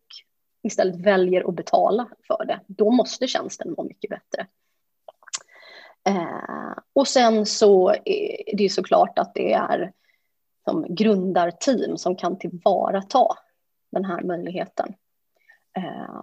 istället 0.63 1.05
väljer 1.05 1.49
att 1.49 1.55
betala 1.55 2.07
för 2.27 2.45
det. 2.45 2.59
Då 2.67 2.91
måste 2.91 3.27
tjänsten 3.27 3.73
vara 3.75 3.87
mycket 3.87 4.09
bättre. 4.09 4.47
Eh, 6.09 6.73
och 6.93 7.07
sen 7.07 7.45
så 7.45 7.89
eh, 7.91 8.35
är 8.45 8.57
det 8.57 8.69
såklart 8.69 9.19
att 9.19 9.33
det 9.33 9.53
är 9.53 9.91
som 10.65 10.95
grundarteam 10.95 11.97
som 11.97 12.15
kan 12.15 12.39
tillvarata 12.39 13.27
den 13.91 14.05
här 14.05 14.23
möjligheten. 14.23 14.93
Eh, 15.77 16.21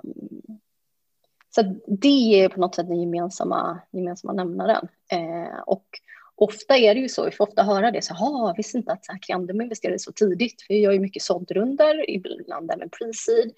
så 1.55 1.63
det 1.87 2.43
är 2.45 2.49
på 2.49 2.61
något 2.61 2.75
sätt 2.75 2.89
den 2.89 3.01
gemensamma, 3.01 3.81
gemensamma 3.91 4.33
nämnaren. 4.33 4.89
Eh, 5.13 5.59
och 5.67 5.87
ofta 6.35 6.77
är 6.77 6.95
det 6.95 7.01
ju 7.01 7.09
så, 7.09 7.25
vi 7.25 7.31
får 7.31 7.49
ofta 7.49 7.63
höra 7.63 7.91
det, 7.91 8.05
så 8.05 8.15
ha, 8.15 8.51
ah, 8.51 8.55
visste 8.57 8.79
inte 8.79 8.93
att 8.93 9.05
Creandum 9.27 9.61
investerade 9.61 9.99
så 9.99 10.13
tidigt, 10.13 10.63
för 10.63 10.75
vi 10.75 10.81
gör 10.81 10.93
ju 10.93 11.01
mycket 11.01 11.23
såddrunder, 11.23 12.11
ibland 12.11 12.71
även 12.71 12.91
pre-seed. 12.91 13.53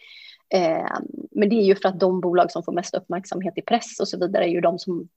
Eh, 0.54 0.98
men 1.30 1.48
det 1.48 1.56
är 1.56 1.64
ju 1.64 1.76
för 1.76 1.88
att 1.88 2.00
de 2.00 2.20
bolag 2.20 2.52
som 2.52 2.62
får 2.62 2.72
mest 2.72 2.94
uppmärksamhet 2.94 3.58
i 3.58 3.62
press 3.62 4.00
och 4.00 4.08
så 4.08 4.18
vidare 4.18 4.44
är 4.44 4.48
ju 4.48 4.60
de 4.60 4.78
som 4.78 5.08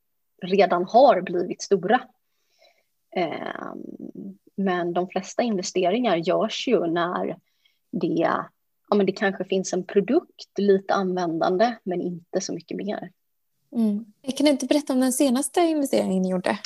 redan 0.44 0.86
har 0.86 1.22
blivit 1.22 1.62
stora. 1.62 2.02
Ehm, 3.16 3.80
men 4.56 4.94
de 4.94 5.08
flesta 5.08 5.44
investeringar 5.44 6.18
görs 6.18 6.68
ju 6.68 6.88
när 6.88 7.38
det, 7.92 8.08
ja, 8.90 8.96
men 8.96 9.06
det 9.06 9.12
kanske 9.12 9.46
finns 9.46 9.74
en 9.74 9.84
produkt, 9.84 10.58
lite 10.58 10.94
användande, 10.94 11.76
men 11.84 12.02
inte 12.02 12.42
så 12.42 12.54
mycket 12.54 12.78
mer. 12.78 13.12
Mm. 13.76 14.06
Kan 14.38 14.46
du 14.46 14.52
inte 14.52 14.66
berätta 14.66 14.94
om 14.94 15.00
den 15.00 15.14
senaste 15.14 15.60
investeringen 15.60 16.22
ni 16.22 16.30
gjorde? 16.30 16.60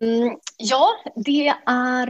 Mm, 0.00 0.36
ja, 0.56 0.88
det 1.16 1.48
är, 1.66 2.06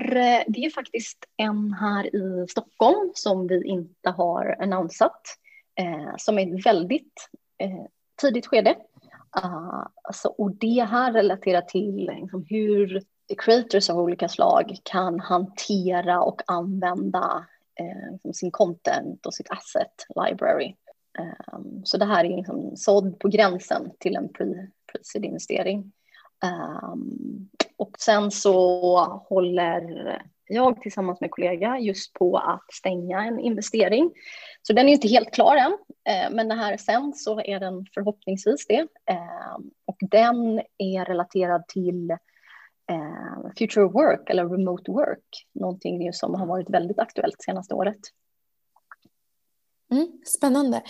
det 0.53 0.65
är 0.65 0.71
faktiskt 0.71 1.19
en 1.37 1.73
här 1.73 2.17
i 2.17 2.47
Stockholm 2.49 3.11
som 3.15 3.47
vi 3.47 3.67
inte 3.67 4.11
har 4.11 4.57
annonsat, 4.61 5.21
eh, 5.75 6.15
som 6.19 6.39
är 6.39 6.57
ett 6.57 6.67
väldigt 6.67 7.29
eh, 7.59 7.85
tidigt 8.21 8.47
skede. 8.47 8.77
Uh, 9.37 9.87
alltså, 10.03 10.29
och 10.29 10.57
det 10.57 10.83
här 10.83 11.13
relaterar 11.13 11.61
till 11.61 12.11
liksom, 12.21 12.45
hur 12.49 13.03
creators 13.39 13.91
av 13.91 13.99
olika 13.99 14.29
slag 14.29 14.77
kan 14.83 15.21
hantera 15.21 16.23
och 16.23 16.43
använda 16.47 17.47
eh, 17.81 18.13
liksom, 18.13 18.35
sin 18.35 18.51
content 18.51 19.27
och 19.27 19.35
sitt 19.35 19.51
asset 19.51 20.07
library. 20.27 20.75
Um, 21.53 21.83
så 21.85 21.97
det 21.97 22.05
här 22.05 22.25
är 22.25 22.37
liksom 22.37 22.77
sådd 22.77 23.19
på 23.19 23.29
gränsen 23.29 23.91
till 23.99 24.17
en 24.17 24.29
pre-seed 24.29 25.25
investering. 25.25 25.79
Um, 25.79 26.51
ehm, 26.51 27.49
och 27.77 27.97
sen 27.99 28.31
så 28.31 28.99
håller 29.05 30.23
jag 30.53 30.81
tillsammans 30.81 31.21
med 31.21 31.31
kollega 31.31 31.79
just 31.79 32.13
på 32.13 32.37
att 32.37 32.73
stänga 32.73 33.25
en 33.25 33.41
investering. 33.41 34.11
Så 34.63 34.73
den 34.73 34.89
är 34.89 34.93
inte 34.93 35.09
helt 35.09 35.35
klar 35.35 35.57
än, 35.57 35.73
eh, 36.09 36.31
men 36.35 36.49
när 36.49 36.57
här 36.57 36.77
sen 36.77 37.13
så 37.15 37.41
är 37.41 37.61
den 37.61 37.87
förhoppningsvis 37.95 38.67
det. 38.67 38.81
Eh, 39.11 39.57
och 39.85 39.97
den 40.01 40.61
är 40.79 41.05
relaterad 41.05 41.69
till 41.69 42.11
eh, 42.91 43.53
future 43.59 43.85
work 43.85 44.31
eller 44.31 44.49
remote 44.49 44.91
work, 44.91 45.47
någonting 45.53 46.13
som 46.13 46.35
har 46.35 46.47
varit 46.47 46.71
väldigt 46.71 46.99
aktuellt 46.99 47.43
senaste 47.43 47.75
året. 47.75 48.01
Mm, 49.91 50.09
spännande. 50.27 50.83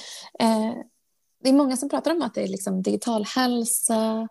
Det 1.43 1.49
är 1.49 1.53
många 1.53 1.77
som 1.77 1.89
pratar 1.89 2.11
om 2.11 2.23
att 2.23 2.35
det 2.35 2.43
är 2.43 2.49
liksom 2.49 2.83
digital 2.83 3.25
hälsa, 3.25 4.29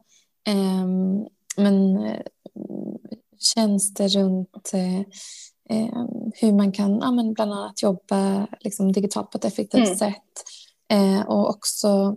ehm, 0.48 1.28
men 1.58 2.00
tjänster 3.44 4.10
runt 4.10 4.72
eh, 4.74 5.00
eh, 5.70 6.06
hur 6.36 6.54
man 6.54 6.72
kan 6.72 7.00
ja, 7.00 7.12
men 7.12 7.34
bland 7.34 7.54
annat 7.54 7.82
jobba 7.82 8.48
liksom, 8.60 8.92
digitalt 8.92 9.32
på 9.32 9.38
ett 9.38 9.46
effektivt 9.46 9.86
mm. 9.86 9.98
sätt. 9.98 10.44
Eh, 10.92 11.22
och 11.22 11.50
också 11.50 12.16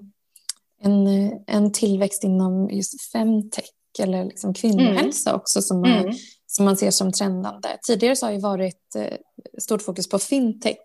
en, 0.81 1.07
en 1.47 1.73
tillväxt 1.73 2.25
inom 2.25 2.71
just 2.71 3.13
femtech 3.13 3.71
eller 3.99 4.25
liksom 4.25 4.55
kvinnohälsa 4.55 5.31
mm. 5.31 5.41
också 5.41 5.63
som, 5.63 5.85
mm. 5.85 6.05
man, 6.05 6.15
som 6.47 6.65
man 6.65 6.77
ser 6.77 6.91
som 6.91 7.13
trendande. 7.13 7.79
Tidigare 7.87 8.17
så 8.17 8.27
har 8.27 8.33
det 8.33 8.39
varit 8.39 8.95
eh, 8.97 9.17
stort 9.59 9.83
fokus 9.83 10.09
på 10.09 10.19
fintech 10.19 10.77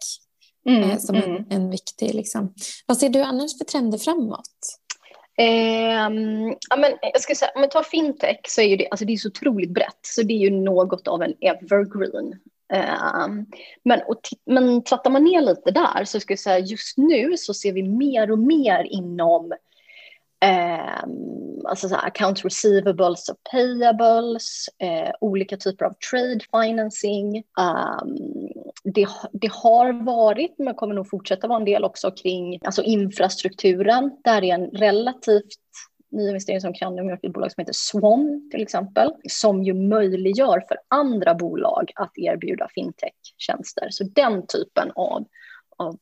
mm. 0.69 0.89
eh, 0.89 0.97
som 0.99 1.15
en, 1.15 1.23
mm. 1.23 1.45
en 1.49 1.69
viktig. 1.69 2.13
Liksom. 2.13 2.53
Vad 2.85 2.97
ser 2.97 3.09
du 3.09 3.21
annars 3.21 3.57
för 3.57 3.65
trender 3.65 3.97
framåt? 3.97 4.79
Eh, 5.39 6.09
ja, 6.69 6.75
men 6.77 6.91
eh, 6.91 7.09
jag 7.13 7.21
ska 7.21 7.35
säga, 7.35 7.51
om 7.55 7.61
man 7.61 7.69
tar 7.69 7.83
fintech 7.83 8.39
så 8.47 8.61
är 8.61 8.65
ju 8.65 8.75
det, 8.75 8.87
alltså 8.91 9.05
det 9.05 9.13
är 9.13 9.17
så 9.17 9.27
otroligt 9.27 9.73
brett, 9.73 9.99
så 10.01 10.23
det 10.23 10.33
är 10.33 10.37
ju 10.37 10.49
något 10.49 11.07
av 11.07 11.21
en 11.23 11.33
evergreen. 11.41 12.33
Eh, 12.73 13.27
men, 13.83 14.01
och 14.07 14.21
men 14.45 14.83
trattar 14.83 15.11
man 15.11 15.23
ner 15.23 15.41
lite 15.41 15.71
där 15.71 16.05
så 16.05 16.19
ska 16.19 16.31
jag 16.31 16.39
säga 16.39 16.59
just 16.59 16.97
nu 16.97 17.37
så 17.37 17.53
ser 17.53 17.73
vi 17.73 17.83
mer 17.83 18.31
och 18.31 18.39
mer 18.39 18.83
inom 18.83 19.53
eh, 20.45 21.03
alltså 21.65 21.89
så 21.89 21.95
här, 21.95 22.07
accounts 22.07 22.43
receivables 22.43 23.29
och 23.29 23.37
payables, 23.51 24.65
eh, 24.77 25.11
olika 25.21 25.57
typer 25.57 25.85
av 25.85 25.93
trade 26.11 26.39
financing. 26.51 27.37
Um, 27.37 28.17
det, 28.83 29.07
det, 29.31 29.51
har 29.51 30.03
varit, 30.03 30.55
men 30.57 30.75
kommer 30.75 30.95
nog 30.95 31.09
fortsätta 31.09 31.47
vara 31.47 31.59
en 31.59 31.65
del 31.65 31.83
också 31.83 32.11
kring 32.11 32.59
alltså 32.63 32.83
infrastrukturen. 32.83 34.11
Där 34.23 34.43
är 34.43 34.53
en 34.53 34.65
relativt 34.65 35.55
ny 36.11 36.27
investering 36.27 36.61
som 36.61 36.73
kan 36.73 37.09
i 37.09 37.13
ett 37.13 37.33
bolag 37.33 37.51
som 37.51 37.61
heter 37.61 37.73
Swan 37.73 38.49
till 38.51 38.61
exempel, 38.61 39.13
som 39.29 39.63
ju 39.63 39.73
möjliggör 39.73 40.63
för 40.67 40.77
andra 40.87 41.35
bolag 41.35 41.91
att 41.95 42.17
erbjuda 42.17 42.67
fintech-tjänster. 42.75 43.87
Så 43.89 44.03
den 44.03 44.47
typen 44.47 44.91
av, 44.95 45.25
av 45.77 45.97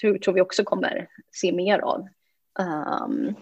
tror, 0.00 0.18
tror 0.18 0.34
vi 0.34 0.40
också 0.40 0.64
kommer 0.64 1.08
se 1.32 1.52
mer 1.52 1.78
av. 1.78 2.08
Um, 2.58 3.34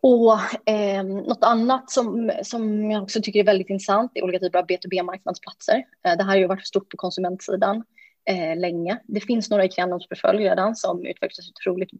och 0.00 0.68
eh, 0.70 1.04
något 1.04 1.44
annat 1.44 1.90
som, 1.90 2.32
som 2.42 2.90
jag 2.90 3.02
också 3.02 3.20
tycker 3.22 3.40
är 3.40 3.44
väldigt 3.44 3.70
intressant 3.70 4.12
är 4.14 4.24
olika 4.24 4.38
typer 4.38 4.58
av 4.58 4.66
B2B-marknadsplatser. 4.66 5.84
Eh, 6.06 6.16
det 6.16 6.22
här 6.22 6.30
har 6.30 6.36
ju 6.36 6.46
varit 6.46 6.66
stort 6.66 6.90
på 6.90 6.96
konsumentsidan 6.96 7.84
eh, 8.30 8.56
länge. 8.56 8.98
Det 9.04 9.20
finns 9.20 9.50
några 9.50 9.64
i 9.64 9.68
Kreandoms 9.68 10.08
portfölj 10.08 10.44
redan 10.44 10.76
som 10.76 11.06
utvecklas 11.06 11.50
otroligt 11.50 11.90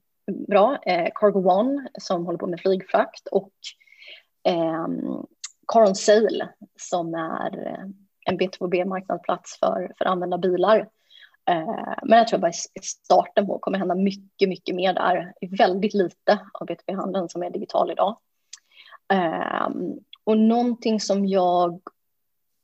bra. 0.48 0.78
Eh, 0.86 1.08
Cargo 1.14 1.50
One 1.50 1.88
som 1.98 2.26
håller 2.26 2.38
på 2.38 2.46
med 2.46 2.60
flygfrakt 2.60 3.26
och 3.26 3.52
eh, 4.48 4.86
Car 5.72 5.88
on 5.88 5.94
Sale 5.94 6.48
som 6.80 7.14
är 7.14 7.66
eh, 7.66 7.84
en 8.26 8.38
B2B-marknadsplats 8.38 9.58
för, 9.58 9.92
för 9.98 10.04
använda 10.04 10.38
bilar 10.38 10.88
Eh, 11.50 11.94
men 12.02 12.18
jag 12.18 12.28
tror 12.28 12.38
bara 12.38 12.52
starten 12.82 13.46
på 13.46 13.58
kommer 13.58 13.78
hända 13.78 13.94
mycket, 13.94 14.48
mycket 14.48 14.74
mer 14.74 14.94
där. 14.94 15.32
Det 15.40 15.46
är 15.46 15.56
väldigt 15.56 15.94
lite 15.94 16.38
av 16.52 16.66
B2B-handeln 16.68 17.28
som 17.28 17.42
är 17.42 17.50
digital 17.50 17.90
idag. 17.90 18.18
Ehm, 19.12 19.98
och 20.24 20.38
någonting 20.38 21.00
som 21.00 21.26
jag 21.26 21.80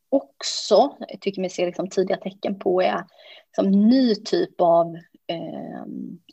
också 0.08 0.96
tycker 1.20 1.40
mig 1.40 1.50
se 1.50 1.66
liksom 1.66 1.88
tidiga 1.88 2.16
tecken 2.16 2.58
på 2.58 2.82
är 2.82 3.04
liksom 3.46 3.70
ny 3.70 4.14
typ 4.14 4.60
av 4.60 4.96
eh, 5.26 5.84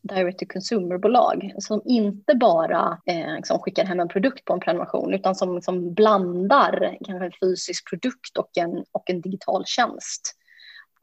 direct 0.03 0.39
to 0.39 0.45
consumer-bolag 0.53 1.53
som 1.57 1.81
inte 1.85 2.35
bara 2.35 3.01
eh, 3.05 3.35
liksom 3.35 3.59
skickar 3.59 3.85
hem 3.85 3.99
en 3.99 4.07
produkt 4.07 4.45
på 4.45 4.53
en 4.53 4.59
prenumeration 4.59 5.13
utan 5.13 5.35
som 5.35 5.61
som 5.61 5.93
blandar 5.93 6.97
kanske 7.05 7.25
en 7.25 7.31
fysisk 7.41 7.89
produkt 7.89 8.37
och 8.37 8.57
en, 8.57 8.83
och 8.91 9.09
en 9.09 9.21
digital 9.21 9.65
tjänst. 9.65 10.38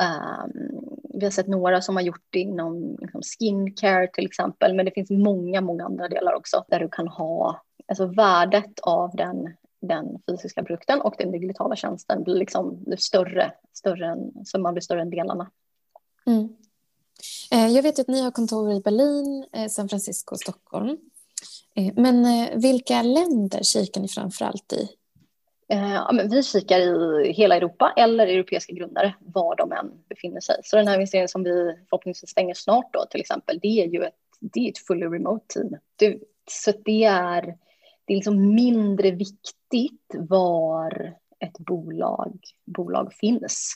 Um, 0.02 0.96
vi 1.14 1.26
har 1.26 1.30
sett 1.30 1.46
några 1.46 1.82
som 1.82 1.96
har 1.96 2.02
gjort 2.02 2.26
det 2.30 2.38
inom 2.38 2.96
liksom 3.00 3.22
skincare 3.22 4.08
till 4.12 4.26
exempel, 4.26 4.74
men 4.74 4.84
det 4.84 4.90
finns 4.90 5.10
många, 5.10 5.60
många 5.60 5.84
andra 5.84 6.08
delar 6.08 6.34
också 6.34 6.64
där 6.68 6.80
du 6.80 6.88
kan 6.88 7.08
ha, 7.08 7.62
alltså 7.88 8.06
värdet 8.06 8.80
av 8.82 9.16
den, 9.16 9.54
den 9.80 10.18
fysiska 10.28 10.62
produkten 10.64 11.00
och 11.00 11.14
den 11.18 11.32
digitala 11.32 11.76
tjänsten 11.76 12.22
blir 12.24 12.34
liksom 12.34 12.84
större, 12.98 13.52
större 13.72 14.06
än, 14.06 14.32
så 14.44 14.58
man 14.58 14.74
blir 14.74 14.82
större 14.82 15.02
än 15.02 15.10
delarna. 15.10 15.50
Mm. 16.26 16.48
Eh, 17.52 17.68
jag 17.68 17.82
vet 17.82 17.98
att 17.98 18.08
ni 18.08 18.22
har 18.22 18.30
kontor 18.30 18.72
i 18.72 18.80
Berlin, 18.80 19.46
eh, 19.52 19.68
San 19.68 19.88
Francisco 19.88 20.34
och 20.34 20.40
Stockholm. 20.40 20.98
Eh, 21.74 21.92
men 21.96 22.48
vilka 22.60 23.02
länder 23.02 23.62
kikar 23.62 24.00
ni 24.00 24.08
framför 24.08 24.44
allt 24.44 24.72
i? 24.72 24.88
Eh, 25.68 25.92
ja, 25.92 26.12
men 26.12 26.28
vi 26.28 26.42
kikar 26.42 26.78
i 26.78 27.32
hela 27.32 27.56
Europa 27.56 27.92
eller 27.96 28.26
europeiska 28.26 28.72
grundare 28.72 29.14
var 29.20 29.56
de 29.56 29.72
än 29.72 29.92
befinner 30.08 30.40
sig. 30.40 30.56
Så 30.64 30.76
den 30.76 30.88
här 30.88 30.94
investeringen 30.94 31.28
som 31.28 31.42
vi 31.42 31.76
förhoppningsvis 31.90 32.30
stänger 32.30 32.54
snart 32.54 32.92
då 32.92 33.06
till 33.10 33.20
exempel, 33.20 33.58
det 33.62 33.82
är 33.82 33.86
ju 33.86 34.02
ett, 34.02 34.14
det 34.40 34.60
är 34.60 34.70
ett 34.70 34.78
fully 34.78 35.06
remote 35.06 35.44
team. 35.48 35.76
Det, 35.96 36.18
så 36.50 36.72
det 36.84 37.04
är, 37.04 37.42
det 38.04 38.12
är 38.12 38.16
liksom 38.16 38.54
mindre 38.54 39.10
viktigt 39.10 40.14
var 40.14 41.14
ett 41.40 41.58
bolag, 41.58 42.40
bolag 42.64 43.12
finns. 43.14 43.74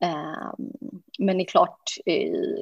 Ehm, 0.00 0.70
men 1.18 1.36
det 1.36 1.42
är 1.42 1.46
klart 1.46 1.82
i, 2.06 2.12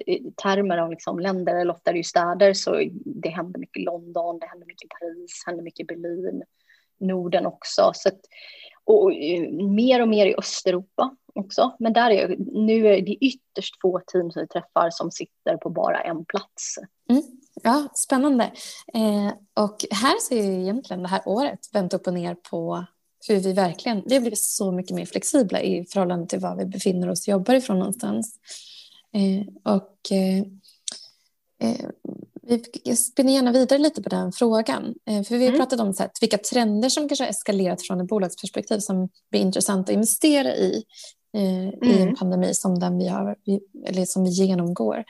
i 0.06 0.32
termer 0.42 0.78
av 0.78 0.90
liksom 0.90 1.18
länder, 1.18 1.54
eller 1.54 1.74
ofta 1.74 1.90
är 1.90 1.94
det 1.94 1.98
ju 1.98 2.04
städer, 2.04 2.52
så 2.52 2.90
det 3.04 3.28
händer 3.28 3.60
mycket 3.60 3.80
i 3.80 3.84
London, 3.84 4.38
det 4.38 4.46
händer 4.46 4.66
mycket 4.66 4.84
i 4.84 4.88
Paris, 5.00 5.42
det 5.44 5.50
händer 5.50 5.64
mycket 5.64 5.80
i 5.80 5.86
Berlin. 5.86 6.42
Norden 7.00 7.46
också. 7.46 7.90
Så 7.94 8.08
att, 8.08 8.20
och 8.84 9.12
mer 9.74 10.02
och 10.02 10.08
mer 10.08 10.26
i 10.26 10.34
Östeuropa 10.36 11.16
också. 11.34 11.76
Men 11.78 11.92
där 11.92 12.10
är, 12.10 12.36
nu 12.38 12.88
är 12.88 13.02
det 13.02 13.24
ytterst 13.24 13.80
få 13.82 14.00
team 14.06 14.30
som 14.30 14.42
vi 14.42 14.48
träffar 14.48 14.90
som 14.90 15.10
sitter 15.10 15.56
på 15.56 15.70
bara 15.70 16.00
en 16.00 16.24
plats. 16.24 16.78
Mm. 17.10 17.22
Ja, 17.62 17.88
spännande. 17.94 18.44
Eh, 18.94 19.32
och 19.64 19.84
här 19.90 20.20
ser 20.20 20.36
jag 20.36 20.62
egentligen 20.62 21.02
det 21.02 21.08
här 21.08 21.22
året 21.26 21.60
vänt 21.72 21.94
upp 21.94 22.06
och 22.06 22.14
ner 22.14 22.34
på 22.34 22.84
hur 23.28 23.40
vi 23.40 23.52
verkligen, 23.52 24.02
vi 24.06 24.14
har 24.14 24.20
blivit 24.20 24.40
så 24.40 24.72
mycket 24.72 24.96
mer 24.96 25.06
flexibla 25.06 25.60
i 25.60 25.84
förhållande 25.84 26.26
till 26.26 26.40
var 26.40 26.56
vi 26.56 26.66
befinner 26.66 27.10
oss 27.10 27.28
och 27.28 27.32
jobbar 27.32 27.54
ifrån 27.54 27.78
någonstans. 27.78 28.38
Eh, 29.12 29.72
och 29.74 30.12
eh, 30.12 30.38
eh 31.70 31.86
vi 32.46 32.96
spinner 32.96 33.32
gärna 33.32 33.52
vidare 33.52 33.78
lite 33.78 34.02
på 34.02 34.08
den 34.08 34.32
frågan. 34.32 34.94
Eh, 35.06 35.22
för 35.22 35.36
vi 35.36 35.44
har 35.44 35.54
mm. 35.54 35.60
pratat 35.60 35.80
om 35.80 35.94
så 35.94 36.02
här, 36.02 36.12
vilka 36.20 36.38
trender 36.38 36.88
som 36.88 37.08
kanske 37.08 37.24
har 37.24 37.30
eskalerat 37.30 37.82
från 37.82 38.00
ett 38.00 38.08
bolagsperspektiv 38.08 38.78
som 38.78 39.08
blir 39.30 39.40
intressant 39.40 39.88
att 39.88 39.94
investera 39.94 40.56
i 40.56 40.84
eh, 41.34 41.68
mm. 41.68 41.82
i 41.82 41.92
en 41.92 42.02
mm. 42.02 42.16
pandemi 42.16 42.54
som 42.54 42.78
den 42.78 42.98
vi, 42.98 43.08
har, 43.08 43.36
eller 43.86 44.04
som 44.04 44.24
vi 44.24 44.30
genomgår. 44.30 45.04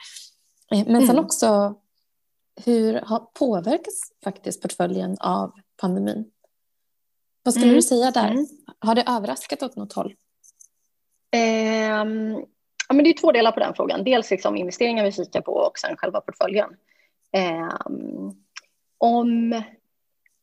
Eh, 0.71 0.85
men 0.85 0.95
mm. 0.95 1.07
sen 1.07 1.19
också 1.19 1.75
hur 2.65 2.93
har 2.93 3.19
påverkats 3.19 4.11
faktiskt 4.23 4.61
portföljen 4.61 5.17
av 5.19 5.51
pandemin? 5.77 6.25
Vad 7.43 7.53
skulle 7.53 7.65
mm. 7.65 7.75
du 7.75 7.81
säga 7.81 8.11
där? 8.11 8.31
Mm. 8.31 8.45
Har 8.79 8.95
det 8.95 9.03
överraskat 9.07 9.63
åt 9.63 9.75
något 9.75 9.93
håll? 9.93 10.15
Um, 11.35 12.45
ja, 12.87 12.93
men 12.93 13.03
det 13.03 13.09
är 13.09 13.21
två 13.21 13.31
delar 13.31 13.51
på 13.51 13.59
den 13.59 13.73
frågan. 13.73 14.03
Dels 14.03 14.31
liksom 14.31 14.57
investeringar 14.57 15.03
vi 15.03 15.11
kikar 15.11 15.41
på 15.41 15.51
och 15.51 15.79
sen 15.79 15.97
själva 15.97 16.21
portföljen. 16.21 16.69
Eh, 17.35 17.77
om, 18.97 19.63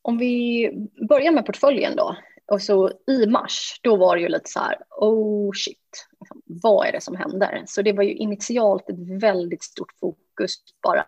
om 0.02 0.18
vi 0.18 0.70
börjar 1.08 1.32
med 1.32 1.46
portföljen 1.46 1.96
då. 1.96 2.16
Och 2.46 2.62
så 2.62 2.90
i 3.06 3.26
mars, 3.26 3.80
då 3.82 3.96
var 3.96 4.16
det 4.16 4.22
ju 4.22 4.28
lite 4.28 4.50
så 4.50 4.60
här, 4.60 4.76
oh 4.90 5.52
shit, 5.54 6.08
liksom, 6.20 6.42
vad 6.44 6.86
är 6.86 6.92
det 6.92 7.00
som 7.00 7.16
händer? 7.16 7.62
Så 7.66 7.82
det 7.82 7.92
var 7.92 8.02
ju 8.02 8.14
initialt 8.14 8.90
ett 8.90 9.22
väldigt 9.22 9.62
stort 9.62 9.92
fokus 10.00 10.54
bara 10.82 11.06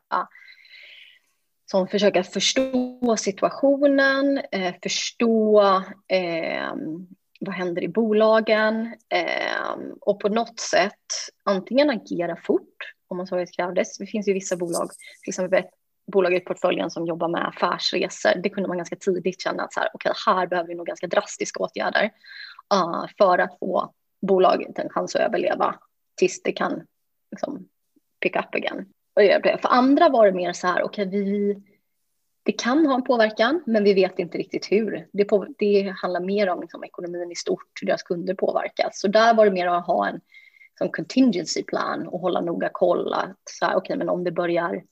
som 1.71 1.89
försöka 1.89 2.23
förstå 2.25 3.17
situationen, 3.19 4.41
eh, 4.53 4.75
förstå 4.83 5.63
eh, 6.09 6.75
vad 7.41 7.55
händer 7.55 7.83
i 7.83 7.89
bolagen 7.89 8.95
eh, 9.09 9.79
och 10.01 10.21
på 10.21 10.29
något 10.29 10.61
sätt 10.61 11.05
antingen 11.45 11.91
agera 11.91 12.37
fort 12.37 12.94
om 13.09 13.17
man 13.17 13.27
så 13.27 13.37
det 13.37 13.57
krävdes. 13.57 13.99
Det 13.99 14.07
finns 14.07 14.29
ju 14.29 14.33
vissa 14.33 14.57
bolag, 14.57 14.91
till 15.23 15.31
exempel 15.31 15.59
ett 15.59 15.71
bolag 16.13 16.35
i 16.35 16.41
portföljen 16.41 16.91
som 16.91 17.07
jobbar 17.07 17.29
med 17.29 17.49
affärsresor. 17.49 18.35
Det 18.43 18.49
kunde 18.49 18.69
man 18.69 18.77
ganska 18.77 18.97
tidigt 18.97 19.41
känna 19.41 19.63
att 19.63 19.73
så 19.73 19.81
här, 19.81 19.91
okay, 19.95 20.13
här 20.27 20.47
behöver 20.47 20.69
vi 20.69 20.75
nog 20.75 20.87
ganska 20.87 21.07
drastiska 21.07 21.63
åtgärder 21.63 22.11
uh, 22.75 23.07
för 23.19 23.39
att 23.39 23.59
få 23.59 23.95
bolaget 24.23 24.79
en 24.79 24.89
chans 24.89 25.15
att 25.15 25.23
överleva 25.23 25.75
tills 26.17 26.43
det 26.43 26.53
kan 26.53 26.87
liksom, 27.31 27.69
pick 28.21 28.37
up 28.37 28.55
again. 28.55 28.87
För 29.43 29.69
andra 29.69 30.09
var 30.09 30.27
det 30.27 30.33
mer 30.33 30.53
så 30.53 30.67
här, 30.67 30.83
okej, 30.83 31.07
okay, 31.07 31.21
vi, 31.21 31.63
det 32.43 32.53
kan 32.53 32.87
ha 32.87 32.95
en 32.95 33.05
påverkan, 33.05 33.63
men 33.67 33.85
vi 33.85 33.95
vet 33.95 34.19
inte 34.19 34.39
riktigt 34.39 34.73
hur. 34.73 35.09
Det, 35.13 35.25
på, 35.25 35.47
det 35.59 35.95
handlar 35.97 36.21
mer 36.21 36.49
om 36.49 36.61
liksom, 36.61 36.85
ekonomin 36.85 37.31
i 37.31 37.35
stort, 37.35 37.69
hur 37.81 37.87
deras 37.87 38.03
kunder 38.03 38.35
påverkas. 38.35 39.01
Så 39.01 39.09
där 39.09 39.35
var 39.35 39.45
det 39.45 39.51
mer 39.51 39.67
att 39.67 39.87
ha 39.87 40.09
en 40.09 40.21
som 40.79 40.93
contingency 40.93 41.63
plan 41.63 42.09
och 42.09 42.21
hålla 42.21 42.41
noga 42.41 42.71
koll. 42.73 43.13
Att, 43.13 43.39
så 43.51 43.67
här, 43.67 43.77
okay, 43.77 43.97
men 43.97 44.09
om 44.09 44.25
det 44.25 44.33
börjar 44.33 44.83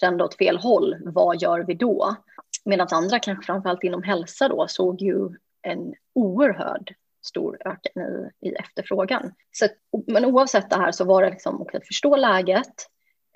trenda 0.00 0.24
åt 0.24 0.36
fel 0.36 0.56
håll, 0.56 0.96
vad 1.04 1.42
gör 1.42 1.60
vi 1.60 1.74
då? 1.74 2.16
Medan 2.64 2.88
andra, 2.90 3.18
kanske 3.18 3.46
framförallt 3.46 3.84
inom 3.84 4.02
hälsa 4.02 4.48
då, 4.48 4.66
såg 4.68 5.02
ju 5.02 5.28
en 5.62 5.94
oerhörd 6.14 6.94
stor 7.22 7.58
ökning 7.64 8.04
i, 8.04 8.48
i 8.48 8.52
efterfrågan. 8.52 9.32
Så, 9.52 9.66
men 10.06 10.24
oavsett 10.24 10.70
det 10.70 10.76
här 10.76 10.92
så 10.92 11.04
var 11.04 11.22
det 11.22 11.30
liksom 11.30 11.62
okay, 11.62 11.80
förstå 11.80 12.16
läget, 12.16 12.88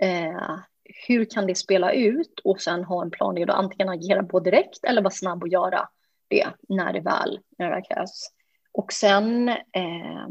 eh, 0.02 0.58
hur 1.08 1.24
kan 1.24 1.46
det 1.46 1.54
spela 1.54 1.92
ut 1.92 2.40
och 2.44 2.60
sen 2.60 2.84
ha 2.84 3.02
en 3.02 3.10
plan 3.10 3.48
och 3.48 3.58
antingen 3.58 3.88
agera 3.88 4.22
på 4.22 4.40
direkt 4.40 4.84
eller 4.84 5.02
vara 5.02 5.10
snabb 5.10 5.42
och 5.42 5.48
göra 5.48 5.88
det 6.28 6.46
när 6.68 6.92
det 6.92 7.00
väl, 7.00 7.40
när 7.58 7.66
det 7.66 7.74
väl 7.74 7.84
krävs. 7.84 8.30
Och 8.72 8.92
sen 8.92 9.48
eh, 9.48 10.26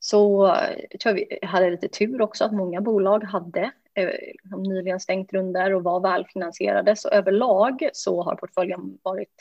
så 0.00 0.46
eh, 0.46 0.98
tror 1.02 1.18
jag 1.18 1.26
vi 1.30 1.38
hade 1.42 1.70
lite 1.70 1.88
tur 1.88 2.22
också 2.22 2.44
att 2.44 2.52
många 2.52 2.80
bolag 2.80 3.24
hade 3.24 3.70
eh, 3.94 4.08
liksom 4.32 4.62
nyligen 4.62 5.00
stängt 5.00 5.32
runder 5.32 5.74
och 5.74 5.82
var 5.82 6.00
välfinansierade. 6.00 6.96
Så 6.96 7.08
överlag 7.08 7.88
så 7.92 8.22
har 8.22 8.34
portföljen 8.34 8.98
varit 9.02 9.34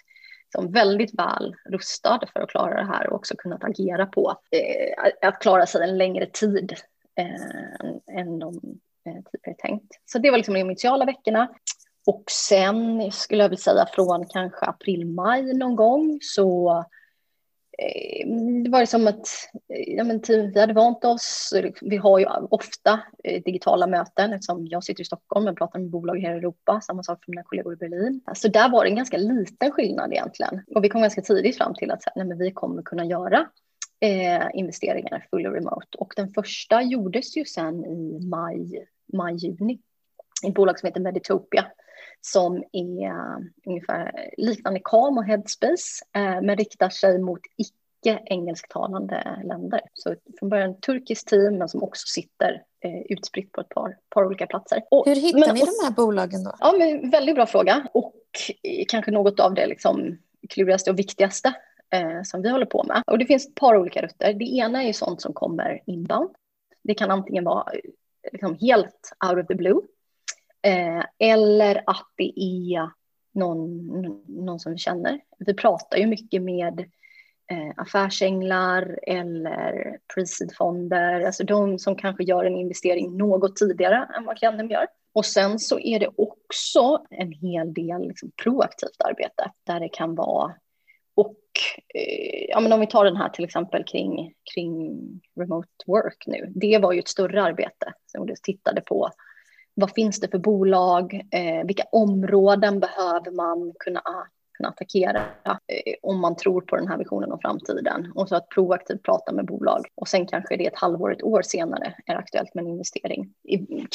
som 0.51 0.71
väldigt 0.71 1.19
väl 1.19 1.55
rustad 1.69 2.19
för 2.33 2.39
att 2.39 2.49
klara 2.49 2.81
det 2.81 2.87
här 2.87 3.09
och 3.09 3.15
också 3.15 3.35
kunnat 3.37 3.63
agera 3.63 4.05
på 4.05 4.35
eh, 4.51 5.27
att 5.27 5.41
klara 5.41 5.65
sig 5.65 5.89
en 5.89 5.97
längre 5.97 6.25
tid 6.25 6.73
eh, 7.15 8.17
än 8.19 8.39
de 8.39 8.55
eh, 9.05 9.23
tidigare 9.31 9.55
tänkt. 9.57 9.91
Så 10.05 10.19
det 10.19 10.31
var 10.31 10.37
liksom 10.37 10.53
de 10.53 10.59
initiala 10.59 11.05
veckorna. 11.05 11.47
Och 12.07 12.23
sen 12.31 13.11
skulle 13.11 13.43
jag 13.43 13.49
vilja 13.49 13.61
säga 13.61 13.85
från 13.93 14.25
kanske 14.25 14.65
april, 14.65 15.05
maj 15.05 15.53
någon 15.53 15.75
gång 15.75 16.19
så 16.21 16.83
Eh, 17.81 18.27
det 18.63 18.69
var 18.69 18.85
som 18.85 19.07
att 19.07 19.27
eh, 19.73 19.95
ja, 19.95 20.03
men 20.03 20.21
vi 20.27 20.59
hade 20.59 20.73
vant 20.73 21.05
oss. 21.05 21.53
Eh, 21.55 21.71
vi 21.81 21.97
har 21.97 22.19
ju 22.19 22.25
ofta 22.49 22.99
eh, 23.23 23.43
digitala 23.43 23.87
möten 23.87 24.33
eftersom 24.33 24.67
jag 24.67 24.83
sitter 24.83 25.01
i 25.01 25.05
Stockholm 25.05 25.47
och 25.47 25.57
pratar 25.57 25.79
med 25.79 25.89
bolag 25.89 26.19
här 26.19 26.33
i 26.33 26.37
Europa. 26.37 26.81
Samma 26.81 27.03
sak 27.03 27.25
för 27.25 27.31
mina 27.31 27.43
kollegor 27.43 27.73
i 27.73 27.75
Berlin. 27.75 28.21
Så 28.35 28.47
där 28.47 28.69
var 28.69 28.83
det 28.83 28.89
en 28.89 28.95
ganska 28.95 29.17
liten 29.17 29.71
skillnad 29.71 30.11
egentligen. 30.11 30.61
Och 30.75 30.83
vi 30.83 30.89
kom 30.89 31.01
ganska 31.01 31.21
tidigt 31.21 31.57
fram 31.57 31.73
till 31.73 31.91
att 31.91 32.03
nej, 32.15 32.25
men 32.25 32.37
vi 32.37 32.51
kommer 32.51 32.81
kunna 32.81 33.05
göra 33.05 33.47
eh, 33.99 34.47
investeringar 34.53 35.27
och 35.29 35.39
remote. 35.39 35.97
Och 35.97 36.13
den 36.15 36.27
första 36.27 36.81
gjordes 36.81 37.37
ju 37.37 37.45
sen 37.45 37.85
i 37.85 38.19
maj, 38.27 38.87
maj 39.13 39.35
juni. 39.35 39.79
I 40.43 40.47
ett 40.47 40.53
bolag 40.53 40.79
som 40.79 40.87
heter 40.87 41.01
Meditopia 41.01 41.65
som 42.21 42.63
är 42.71 43.13
ungefär 43.65 44.29
liknande 44.37 44.79
Calm 44.83 45.17
och 45.17 45.25
Headspace 45.25 46.05
eh, 46.15 46.41
men 46.41 46.57
riktar 46.57 46.89
sig 46.89 47.19
mot 47.19 47.39
icke 47.57 48.19
engelsktalande 48.25 49.41
länder. 49.43 49.81
Så 49.93 50.15
från 50.39 50.49
början 50.49 50.79
turkiskt 50.79 51.27
team 51.27 51.57
men 51.57 51.69
som 51.69 51.83
också 51.83 52.07
sitter 52.07 52.63
eh, 52.83 53.01
utspritt 53.09 53.51
på 53.51 53.61
ett 53.61 53.69
par, 53.69 53.97
par 54.09 54.25
olika 54.25 54.47
platser. 54.47 54.83
Och, 54.91 55.05
Hur 55.07 55.15
hittar 55.15 55.39
men, 55.39 55.55
ni 55.55 55.59
de 55.59 55.85
här 55.85 55.91
bolagen 55.91 56.43
då? 56.43 56.51
Ja, 56.59 56.75
men, 56.77 57.09
väldigt 57.09 57.35
bra 57.35 57.45
fråga 57.45 57.87
och 57.93 58.15
eh, 58.63 58.85
kanske 58.87 59.11
något 59.11 59.39
av 59.39 59.53
det 59.53 59.67
liksom, 59.67 60.17
klurigaste 60.49 60.91
och 60.91 60.99
viktigaste 60.99 61.53
eh, 61.93 62.23
som 62.23 62.41
vi 62.41 62.49
håller 62.49 62.65
på 62.65 62.83
med. 62.83 63.03
Och 63.07 63.17
det 63.17 63.25
finns 63.25 63.47
ett 63.47 63.55
par 63.55 63.77
olika 63.77 64.01
rutter. 64.01 64.33
Det 64.33 64.45
ena 64.45 64.83
är 64.83 64.93
sånt 64.93 65.21
som 65.21 65.33
kommer 65.33 65.81
inbound. 65.85 66.29
Det 66.83 66.93
kan 66.93 67.11
antingen 67.11 67.43
vara 67.43 67.73
eh, 67.73 67.79
liksom 68.31 68.57
helt 68.61 69.11
out 69.29 69.43
of 69.43 69.47
the 69.47 69.55
blue 69.55 69.81
Eh, 70.61 71.03
eller 71.19 71.83
att 71.85 72.07
det 72.15 72.33
är 72.39 72.89
någon, 73.33 73.87
någon 74.27 74.59
som 74.59 74.71
vi 74.71 74.77
känner. 74.77 75.19
Vi 75.39 75.53
pratar 75.53 75.97
ju 75.97 76.07
mycket 76.07 76.41
med 76.41 76.79
eh, 77.51 77.73
affärsänglar 77.77 78.99
eller 79.03 79.97
pre-seed-fonder, 80.13 81.21
alltså 81.21 81.43
de 81.43 81.79
som 81.79 81.95
kanske 81.95 82.23
gör 82.23 82.45
en 82.45 82.55
investering 82.55 83.17
något 83.17 83.55
tidigare 83.55 84.09
än 84.17 84.25
vad 84.25 84.37
klienten 84.37 84.69
gör. 84.69 84.87
Och 85.13 85.25
sen 85.25 85.59
så 85.59 85.79
är 85.79 85.99
det 85.99 86.09
också 86.17 87.05
en 87.09 87.31
hel 87.31 87.73
del 87.73 88.07
liksom 88.07 88.31
proaktivt 88.43 89.01
arbete 89.03 89.51
där 89.63 89.79
det 89.79 89.89
kan 89.89 90.15
vara 90.15 90.55
och 91.19 91.39
eh, 91.93 92.45
ja, 92.49 92.59
men 92.59 92.73
om 92.73 92.79
vi 92.79 92.87
tar 92.87 93.05
den 93.05 93.17
här 93.17 93.29
till 93.29 93.45
exempel 93.45 93.83
kring, 93.83 94.33
kring 94.53 94.91
remote 95.39 95.69
work 95.87 96.23
nu. 96.27 96.51
Det 96.55 96.77
var 96.77 96.93
ju 96.93 96.99
ett 96.99 97.07
större 97.07 97.43
arbete 97.43 97.93
som 98.05 98.25
vi 98.25 98.33
tittade 98.43 98.81
på 98.81 99.09
vad 99.79 99.91
finns 99.91 100.19
det 100.19 100.27
för 100.27 100.37
bolag? 100.37 101.13
Eh, 101.31 101.65
vilka 101.65 101.83
områden 101.91 102.79
behöver 102.79 103.31
man 103.31 103.73
kunna, 103.79 104.01
kunna 104.57 104.69
attackera 104.69 105.19
eh, 105.45 105.93
om 106.01 106.19
man 106.19 106.35
tror 106.35 106.61
på 106.61 106.75
den 106.75 106.87
här 106.87 106.97
visionen 106.97 107.31
om 107.31 107.39
framtiden? 107.39 108.11
Och 108.15 108.29
så 108.29 108.35
att 108.35 108.49
proaktivt 108.49 109.03
prata 109.03 109.31
med 109.31 109.45
bolag. 109.45 109.85
Och 109.95 110.07
sen 110.07 110.27
kanske 110.27 110.57
det 110.57 110.65
ett 110.65 110.79
halvår, 110.79 111.13
ett 111.13 111.23
år 111.23 111.41
senare 111.41 111.95
är 112.05 112.15
aktuellt 112.15 112.55
med 112.55 112.63
en 112.63 112.71
investering. 112.71 113.33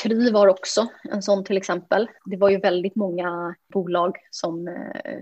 Kry 0.03 0.31
var 0.31 0.49
också 0.49 0.87
en 1.11 1.23
sån 1.23 1.45
till 1.45 1.57
exempel. 1.57 2.09
Det 2.25 2.37
var 2.37 2.51
ju 2.51 2.59
väldigt 2.59 2.97
många 2.97 3.55
bolag 3.73 4.17
som 4.31 4.69
eh, 4.69 4.75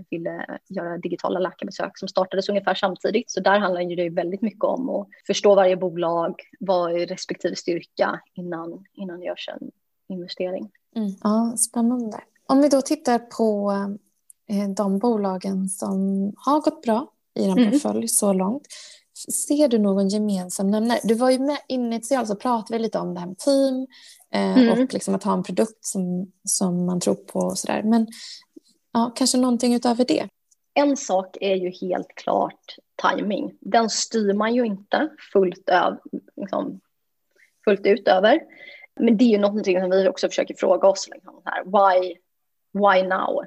ville 0.09 0.59
göra 0.69 0.97
digitala 0.97 1.39
läkarbesök 1.39 1.97
som 1.97 2.07
startades 2.07 2.49
ungefär 2.49 2.75
samtidigt. 2.75 3.31
Så 3.31 3.39
där 3.39 3.59
handlar 3.59 3.95
det 3.95 4.09
väldigt 4.09 4.41
mycket 4.41 4.63
om 4.63 4.89
att 4.89 5.07
förstå 5.27 5.55
varje 5.55 5.77
bolag, 5.77 6.35
vad 6.59 7.01
är 7.01 7.05
respektive 7.05 7.55
styrka 7.55 8.19
innan, 8.33 8.85
innan 8.93 9.19
det 9.19 9.25
görs 9.25 9.49
en 9.49 9.71
investering. 10.13 10.71
Mm. 10.95 11.11
Ja, 11.23 11.55
spännande. 11.57 12.19
Om 12.47 12.61
vi 12.61 12.69
då 12.69 12.81
tittar 12.81 13.19
på 13.19 13.71
eh, 14.49 14.69
de 14.69 14.99
bolagen 14.99 15.69
som 15.69 15.97
har 16.37 16.61
gått 16.61 16.81
bra 16.81 17.07
i 17.35 17.41
din 17.41 17.57
mm. 17.57 17.71
portfölj 17.71 18.07
så 18.07 18.33
långt. 18.33 18.67
Ser 19.47 19.67
du 19.67 19.79
någon 19.79 20.09
gemensam 20.09 20.71
nämnare? 20.71 20.99
Du 21.03 21.13
var 21.13 21.31
ju 21.31 21.39
med 21.39 21.57
initialt 21.67 22.27
så 22.27 22.35
pratade 22.35 22.77
vi 22.77 22.83
lite 22.83 22.99
om 22.99 23.13
det 23.13 23.19
här 23.19 23.27
med 23.27 23.37
team 23.37 23.87
eh, 24.31 24.57
mm. 24.57 24.71
och 24.71 24.93
liksom 24.93 25.15
att 25.15 25.23
ha 25.23 25.33
en 25.33 25.43
produkt 25.43 25.85
som, 25.85 26.31
som 26.43 26.85
man 26.85 26.99
tror 26.99 27.15
på 27.15 27.39
och 27.39 27.57
sådär. 27.57 27.83
Men 27.83 28.07
ja, 28.93 29.11
kanske 29.15 29.37
någonting 29.37 29.73
utöver 29.73 30.05
det? 30.05 30.27
En 30.73 30.97
sak 30.97 31.37
är 31.41 31.55
ju 31.55 31.71
helt 31.87 32.15
klart 32.15 32.75
timing. 33.01 33.51
Den 33.61 33.89
styr 33.89 34.33
man 34.33 34.55
ju 34.55 34.65
inte 34.65 35.09
fullt, 35.33 35.69
öv, 35.69 35.97
liksom, 36.35 36.79
fullt 37.65 37.85
ut 37.85 38.07
över. 38.07 38.39
Men 38.99 39.17
det 39.17 39.23
är 39.23 39.29
ju 39.29 39.37
någonting 39.37 39.81
som 39.81 39.89
vi 39.89 40.07
också 40.07 40.27
försöker 40.27 40.55
fråga 40.55 40.87
oss. 40.87 41.09
Liksom, 41.13 41.41
här, 41.45 41.63
why, 41.63 42.15
why 42.73 43.07
now? 43.07 43.45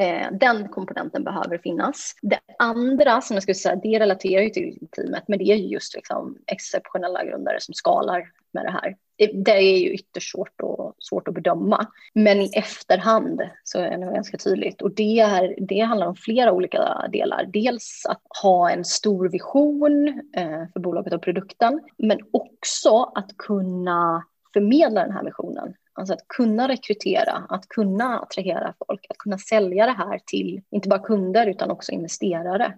Eh, 0.00 0.28
den 0.32 0.68
komponenten 0.68 1.24
behöver 1.24 1.58
finnas. 1.58 2.14
Det 2.22 2.38
andra 2.58 3.20
som 3.20 3.34
jag 3.34 3.42
skulle 3.42 3.54
säga, 3.54 3.76
det 3.76 3.98
relaterar 3.98 4.42
ju 4.42 4.50
till 4.50 4.78
teamet, 4.90 5.24
men 5.28 5.38
det 5.38 5.44
är 5.44 5.56
ju 5.56 5.66
just 5.66 5.94
liksom 5.94 6.38
exceptionella 6.46 7.24
grundare 7.24 7.60
som 7.60 7.74
skalar 7.74 8.26
med 8.52 8.64
det 8.64 8.70
här. 8.70 8.96
Det, 9.16 9.26
det 9.26 9.50
är 9.50 9.78
ju 9.78 9.94
ytterst 9.94 10.32
svårt, 10.32 10.60
och, 10.62 10.94
svårt 10.98 11.28
att 11.28 11.34
bedöma. 11.34 11.86
Men 12.14 12.40
i 12.40 12.50
efterhand 12.54 13.42
så 13.64 13.78
är 13.78 13.98
det 13.98 14.14
ganska 14.14 14.38
tydligt. 14.38 14.82
Och 14.82 14.94
det, 14.94 15.20
är, 15.20 15.54
det 15.58 15.80
handlar 15.80 16.06
om 16.06 16.16
flera 16.16 16.52
olika 16.52 17.08
delar. 17.12 17.44
Dels 17.52 18.06
att 18.08 18.22
ha 18.42 18.70
en 18.70 18.84
stor 18.84 19.28
vision 19.28 20.08
eh, 20.36 20.62
för 20.72 20.80
bolaget 20.80 21.12
och 21.12 21.22
produkten, 21.22 21.80
men 21.98 22.18
också 22.32 23.12
att 23.14 23.36
kunna 23.36 24.24
förmedla 24.54 25.02
den 25.02 25.12
här 25.12 25.24
visionen. 25.24 25.74
Alltså 25.92 26.14
att 26.14 26.28
kunna 26.28 26.68
rekrytera, 26.68 27.46
att 27.48 27.68
kunna 27.68 28.20
attrahera 28.20 28.74
folk, 28.86 29.06
att 29.08 29.18
kunna 29.18 29.38
sälja 29.38 29.86
det 29.86 29.92
här 29.92 30.20
till 30.26 30.62
inte 30.70 30.88
bara 30.88 30.98
kunder 30.98 31.46
utan 31.46 31.70
också 31.70 31.92
investerare. 31.92 32.74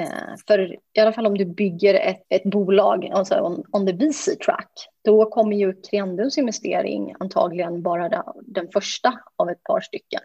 Eh, 0.00 0.36
för 0.46 0.76
i 0.92 1.00
alla 1.00 1.12
fall 1.12 1.26
om 1.26 1.38
du 1.38 1.44
bygger 1.44 1.94
ett, 1.94 2.22
ett 2.28 2.44
bolag 2.44 3.10
alltså 3.12 3.40
on, 3.40 3.64
on 3.72 3.86
the 3.86 3.92
VC 3.92 4.38
track, 4.44 4.72
då 5.04 5.26
kommer 5.26 5.56
ju 5.56 5.72
Creandums 5.90 6.38
investering 6.38 7.14
antagligen 7.18 7.82
bara 7.82 8.24
den 8.42 8.68
första 8.72 9.20
av 9.36 9.50
ett 9.50 9.62
par 9.62 9.80
stycken. 9.80 10.20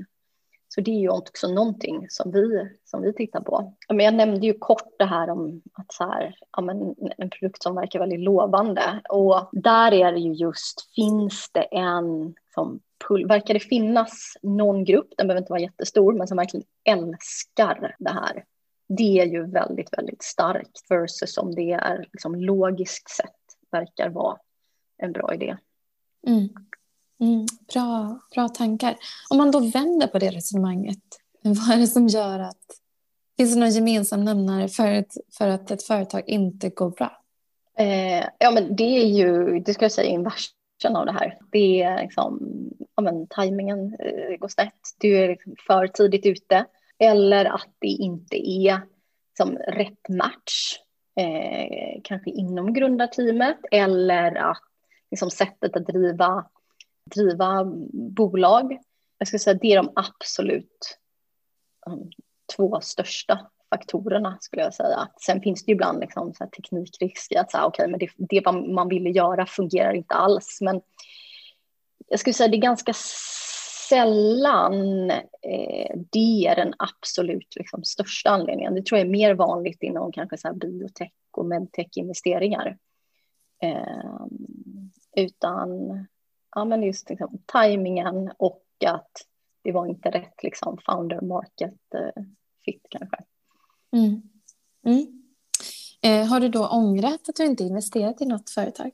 Så 0.69 0.81
det 0.81 0.91
är 0.91 0.99
ju 0.99 1.09
också 1.09 1.47
någonting 1.47 2.07
som 2.09 2.31
vi, 2.31 2.69
som 2.85 3.01
vi 3.01 3.13
tittar 3.13 3.41
på. 3.41 3.73
Men 3.89 3.99
jag 3.99 4.13
nämnde 4.13 4.47
ju 4.47 4.53
kort 4.53 4.95
det 4.97 5.05
här 5.05 5.29
om 5.29 5.61
att 5.73 5.93
så 5.93 6.03
här, 6.03 6.35
ja, 6.51 6.61
men 6.61 6.95
en 7.17 7.29
produkt 7.29 7.63
som 7.63 7.75
verkar 7.75 7.99
väldigt 7.99 8.19
lovande. 8.19 9.01
Och 9.09 9.49
där 9.51 9.93
är 9.93 10.11
det 10.11 10.19
ju 10.19 10.33
just, 10.33 10.93
finns 10.95 11.49
det 11.53 11.61
en 11.61 12.35
som 12.53 12.79
verkar 13.27 13.53
det 13.53 13.59
finnas 13.59 14.33
någon 14.41 14.83
grupp, 14.83 15.13
den 15.17 15.27
behöver 15.27 15.41
inte 15.41 15.51
vara 15.51 15.61
jättestor, 15.61 16.13
men 16.13 16.27
som 16.27 16.37
verkligen 16.37 16.65
älskar 16.83 17.95
det 17.99 18.09
här. 18.09 18.45
Det 18.87 19.19
är 19.19 19.25
ju 19.25 19.51
väldigt, 19.51 19.97
väldigt 19.97 20.23
starkt 20.23 20.85
versus 20.89 21.37
om 21.37 21.55
det 21.55 21.71
är 21.71 22.05
liksom 22.13 22.35
logiskt 22.35 23.09
sett 23.09 23.35
verkar 23.71 24.09
vara 24.09 24.37
en 24.97 25.11
bra 25.11 25.33
idé. 25.33 25.57
Mm. 26.27 26.49
Mm, 27.19 27.45
bra, 27.73 28.19
bra 28.35 28.49
tankar. 28.49 28.95
Om 29.29 29.37
man 29.37 29.51
då 29.51 29.59
vänder 29.59 30.07
på 30.07 30.19
det 30.19 30.29
resonemanget, 30.29 31.03
vad 31.41 31.75
är 31.75 31.79
det 31.79 31.87
som 31.87 32.07
gör 32.07 32.39
att... 32.39 32.65
Finns 33.37 33.53
det 33.53 33.59
någon 33.59 33.71
gemensam 33.71 34.25
nämnare 34.25 34.67
för, 34.67 34.87
ett, 34.87 35.13
för 35.37 35.47
att 35.47 35.71
ett 35.71 35.83
företag 35.83 36.23
inte 36.27 36.69
går 36.69 36.89
bra? 36.89 37.21
Eh, 37.77 38.25
ja, 38.39 38.51
men 38.51 38.75
det 38.75 38.83
är 38.83 39.05
ju, 39.05 39.59
det 39.59 39.73
ska 39.73 39.85
jag 39.85 39.91
säga, 39.91 40.09
inversen 40.09 40.95
av 40.95 41.05
det 41.05 41.11
här. 41.11 41.37
Det 41.51 41.81
är 41.81 42.01
liksom, 42.01 42.39
ja 42.95 43.03
men 43.03 43.27
tajmingen 43.27 43.95
eh, 43.99 44.37
går 44.39 44.47
snett, 44.47 44.73
du 44.99 45.17
är 45.17 45.27
liksom 45.27 45.55
för 45.67 45.87
tidigt 45.87 46.25
ute 46.25 46.65
eller 46.99 47.45
att 47.45 47.69
det 47.79 47.87
inte 47.87 48.49
är 48.49 48.81
liksom, 49.29 49.57
rätt 49.57 50.09
match, 50.09 50.79
eh, 51.19 52.01
kanske 52.03 52.29
inom 52.29 52.73
grundarteamet 52.73 53.57
eller 53.71 54.35
att 54.35 54.63
liksom, 55.11 55.29
sättet 55.29 55.75
att 55.75 55.87
driva, 55.87 56.45
driva 57.09 57.63
bolag. 57.93 58.77
Jag 59.17 59.27
skulle 59.27 59.39
säga 59.39 59.59
det 59.61 59.73
är 59.73 59.77
de 59.77 59.91
absolut 59.95 60.99
um, 61.87 62.09
två 62.55 62.81
största 62.81 63.49
faktorerna 63.69 64.37
skulle 64.41 64.61
jag 64.61 64.73
säga. 64.73 65.07
Sen 65.21 65.41
finns 65.41 65.65
det 65.65 65.71
ju 65.71 65.73
ibland 65.73 65.99
liksom 65.99 66.33
så 66.33 66.45
teknikrisker, 66.45 67.39
att 67.39 67.51
säga, 67.51 67.65
okay, 67.65 67.87
men 67.87 67.99
det, 67.99 68.09
det 68.17 68.51
man 68.51 68.89
ville 68.89 69.09
göra 69.09 69.45
fungerar 69.45 69.93
inte 69.93 70.13
alls. 70.13 70.57
Men 70.61 70.81
jag 72.07 72.19
skulle 72.19 72.33
säga 72.33 72.47
det 72.47 72.57
är 72.57 72.61
ganska 72.61 72.93
sällan 73.89 75.11
eh, 75.41 75.95
det 76.11 76.45
är 76.47 76.55
den 76.55 76.73
absolut 76.77 77.55
liksom, 77.55 77.83
största 77.83 78.29
anledningen. 78.29 78.75
Det 78.75 78.85
tror 78.85 78.99
jag 78.99 79.07
är 79.07 79.11
mer 79.11 79.33
vanligt 79.33 79.83
inom 79.83 80.11
kanske 80.11 80.37
så 80.37 80.47
här 80.47 80.55
biotech 80.55 81.11
och 81.31 81.45
medtech-investeringar. 81.45 82.77
Eh, 83.63 84.25
utan 85.15 85.67
ja, 86.57 86.65
men 86.65 86.83
just 86.83 87.09
liksom, 87.09 87.41
tajmingen 87.45 88.31
och 88.37 88.63
att 88.85 89.11
det 89.63 89.71
var 89.71 89.85
inte 89.85 90.09
rätt 90.09 90.43
liksom, 90.43 90.77
founder 90.85 91.21
market 91.21 91.93
eh, 91.95 92.23
fit 92.65 92.85
kanske. 92.89 93.17
Mm. 93.91 94.21
Mm. 94.85 95.23
Eh, 96.01 96.27
har 96.27 96.39
du 96.39 96.49
då 96.49 96.67
ångrat 96.67 97.29
att 97.29 97.35
du 97.35 97.45
inte 97.45 97.63
investerat 97.63 98.21
i 98.21 98.25
något 98.25 98.49
företag? 98.49 98.91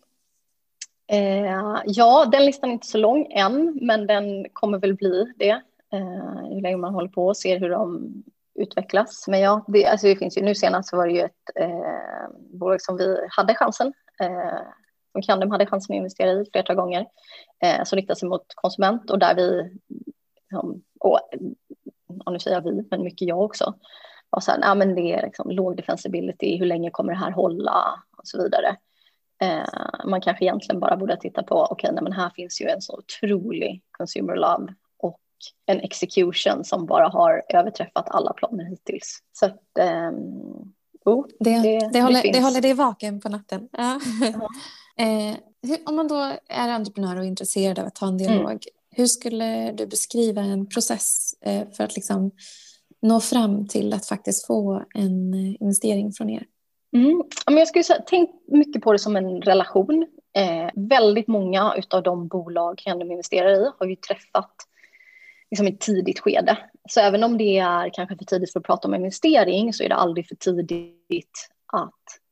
Eh, 1.07 1.81
ja, 1.85 2.25
den 2.31 2.45
listan 2.45 2.69
är 2.69 2.73
inte 2.73 2.87
så 2.87 2.97
lång 2.97 3.31
än, 3.31 3.79
men 3.81 4.07
den 4.07 4.49
kommer 4.53 4.77
väl 4.77 4.95
bli 4.95 5.33
det. 5.37 5.61
Eh, 5.93 6.49
hur 6.49 6.61
länge 6.61 6.77
man 6.77 6.93
håller 6.93 7.09
på 7.09 7.27
och 7.27 7.37
ser 7.37 7.59
hur 7.59 7.69
de 7.69 8.13
utvecklas. 8.55 9.27
Men 9.27 9.39
ja, 9.39 9.65
det, 9.67 9.85
alltså 9.85 10.07
det 10.07 10.15
finns 10.15 10.37
ju, 10.37 10.41
nu 10.41 10.55
senast 10.55 10.93
var 10.93 11.07
det 11.07 11.13
ju 11.13 11.21
ett 11.21 11.49
eh, 11.55 12.29
bolag 12.59 12.81
som 12.81 12.97
vi 12.97 13.27
hade 13.29 13.55
chansen, 13.55 13.93
eh, 14.19 14.59
som 15.13 15.21
Candem 15.21 15.51
hade 15.51 15.65
chansen 15.65 15.93
att 15.93 15.97
investera 15.97 16.31
i 16.31 16.45
flera 16.51 16.75
gånger, 16.75 17.05
eh, 17.63 17.83
som 17.83 17.95
riktar 17.95 18.15
sig 18.15 18.29
mot 18.29 18.45
konsument 18.55 19.09
och 19.09 19.19
där 19.19 19.35
vi, 19.35 19.71
liksom, 20.39 20.83
och, 20.99 21.19
och 22.25 22.33
nu 22.33 22.39
säger 22.39 22.57
jag 22.57 22.63
vi, 22.63 22.87
men 22.91 23.03
mycket 23.03 23.27
jag 23.27 23.41
också, 23.41 23.73
var 24.29 24.39
så 24.39 24.51
här, 24.51 24.59
nej, 24.59 24.75
men 24.75 24.95
det 24.95 25.13
är 25.13 25.21
liksom 25.21 25.51
låg 25.51 25.77
defensibility, 25.77 26.57
hur 26.57 26.65
länge 26.65 26.89
kommer 26.89 27.13
det 27.13 27.19
här 27.19 27.31
hålla 27.31 28.03
och 28.17 28.27
så 28.27 28.43
vidare. 28.43 28.77
Eh, 29.41 30.05
man 30.05 30.21
kanske 30.21 30.45
egentligen 30.45 30.79
bara 30.79 30.97
borde 30.97 31.17
titta 31.17 31.43
på, 31.43 31.55
okej, 31.55 31.91
okay, 31.91 32.03
men 32.03 32.13
här 32.13 32.29
finns 32.29 32.61
ju 32.61 32.67
en 32.67 32.81
så 32.81 32.97
otrolig 32.97 33.81
consumer 33.91 34.35
love 34.35 34.73
och 34.97 35.19
en 35.65 35.79
execution 35.79 36.63
som 36.63 36.85
bara 36.85 37.07
har 37.07 37.43
överträffat 37.49 38.09
alla 38.09 38.33
planer 38.33 38.63
hittills. 38.63 39.19
Så 39.33 39.45
att, 39.45 39.77
eh, 39.79 40.11
oh, 41.05 41.25
det, 41.39 41.61
det, 41.61 41.89
det, 41.93 42.01
håller, 42.01 42.21
det, 42.21 42.31
det 42.31 42.41
håller 42.41 42.61
dig 42.61 42.73
vaken 42.73 43.21
på 43.21 43.29
natten. 43.29 43.69
Ja. 43.71 43.99
Eh, 44.99 45.37
hur, 45.61 45.77
om 45.85 45.95
man 45.95 46.07
då 46.07 46.37
är 46.47 46.69
entreprenör 46.69 47.19
och 47.19 47.25
intresserad 47.25 47.79
av 47.79 47.85
att 47.85 47.95
ta 47.95 48.07
en 48.07 48.17
dialog, 48.17 48.51
mm. 48.51 48.59
hur 48.89 49.05
skulle 49.05 49.71
du 49.71 49.87
beskriva 49.87 50.41
en 50.41 50.69
process 50.69 51.33
eh, 51.41 51.67
för 51.77 51.83
att 51.83 51.95
liksom 51.95 52.31
nå 53.01 53.19
fram 53.19 53.67
till 53.67 53.93
att 53.93 54.05
faktiskt 54.05 54.47
få 54.47 54.83
en 54.95 55.33
eh, 55.33 55.61
investering 55.61 56.11
från 56.11 56.29
er? 56.29 56.45
Mm. 56.95 57.23
Jag 57.45 57.67
skulle 57.67 57.83
säga, 57.83 58.03
tänk 58.05 58.29
mycket 58.47 58.81
på 58.81 58.91
det 58.91 58.99
som 58.99 59.15
en 59.15 59.41
relation. 59.41 60.07
Eh, 60.35 60.69
väldigt 60.75 61.27
många 61.27 61.83
av 61.89 62.03
de 62.03 62.27
bolag 62.27 62.81
Random 62.85 63.11
investerar 63.11 63.49
i 63.49 63.71
har 63.79 63.87
vi 63.87 63.95
träffat 63.95 64.55
liksom 65.51 65.67
i 65.67 65.69
ett 65.69 65.79
tidigt 65.79 66.19
skede. 66.19 66.57
Så 66.89 66.99
även 66.99 67.23
om 67.23 67.37
det 67.37 67.57
är 67.57 67.89
kanske 67.93 68.17
för 68.17 68.25
tidigt 68.25 68.51
för 68.51 68.59
att 68.59 68.65
prata 68.65 68.87
om 68.87 68.95
investering 68.95 69.73
så 69.73 69.83
är 69.83 69.89
det 69.89 69.95
aldrig 69.95 70.27
för 70.27 70.35
tidigt 70.35 71.49
att 71.73 72.22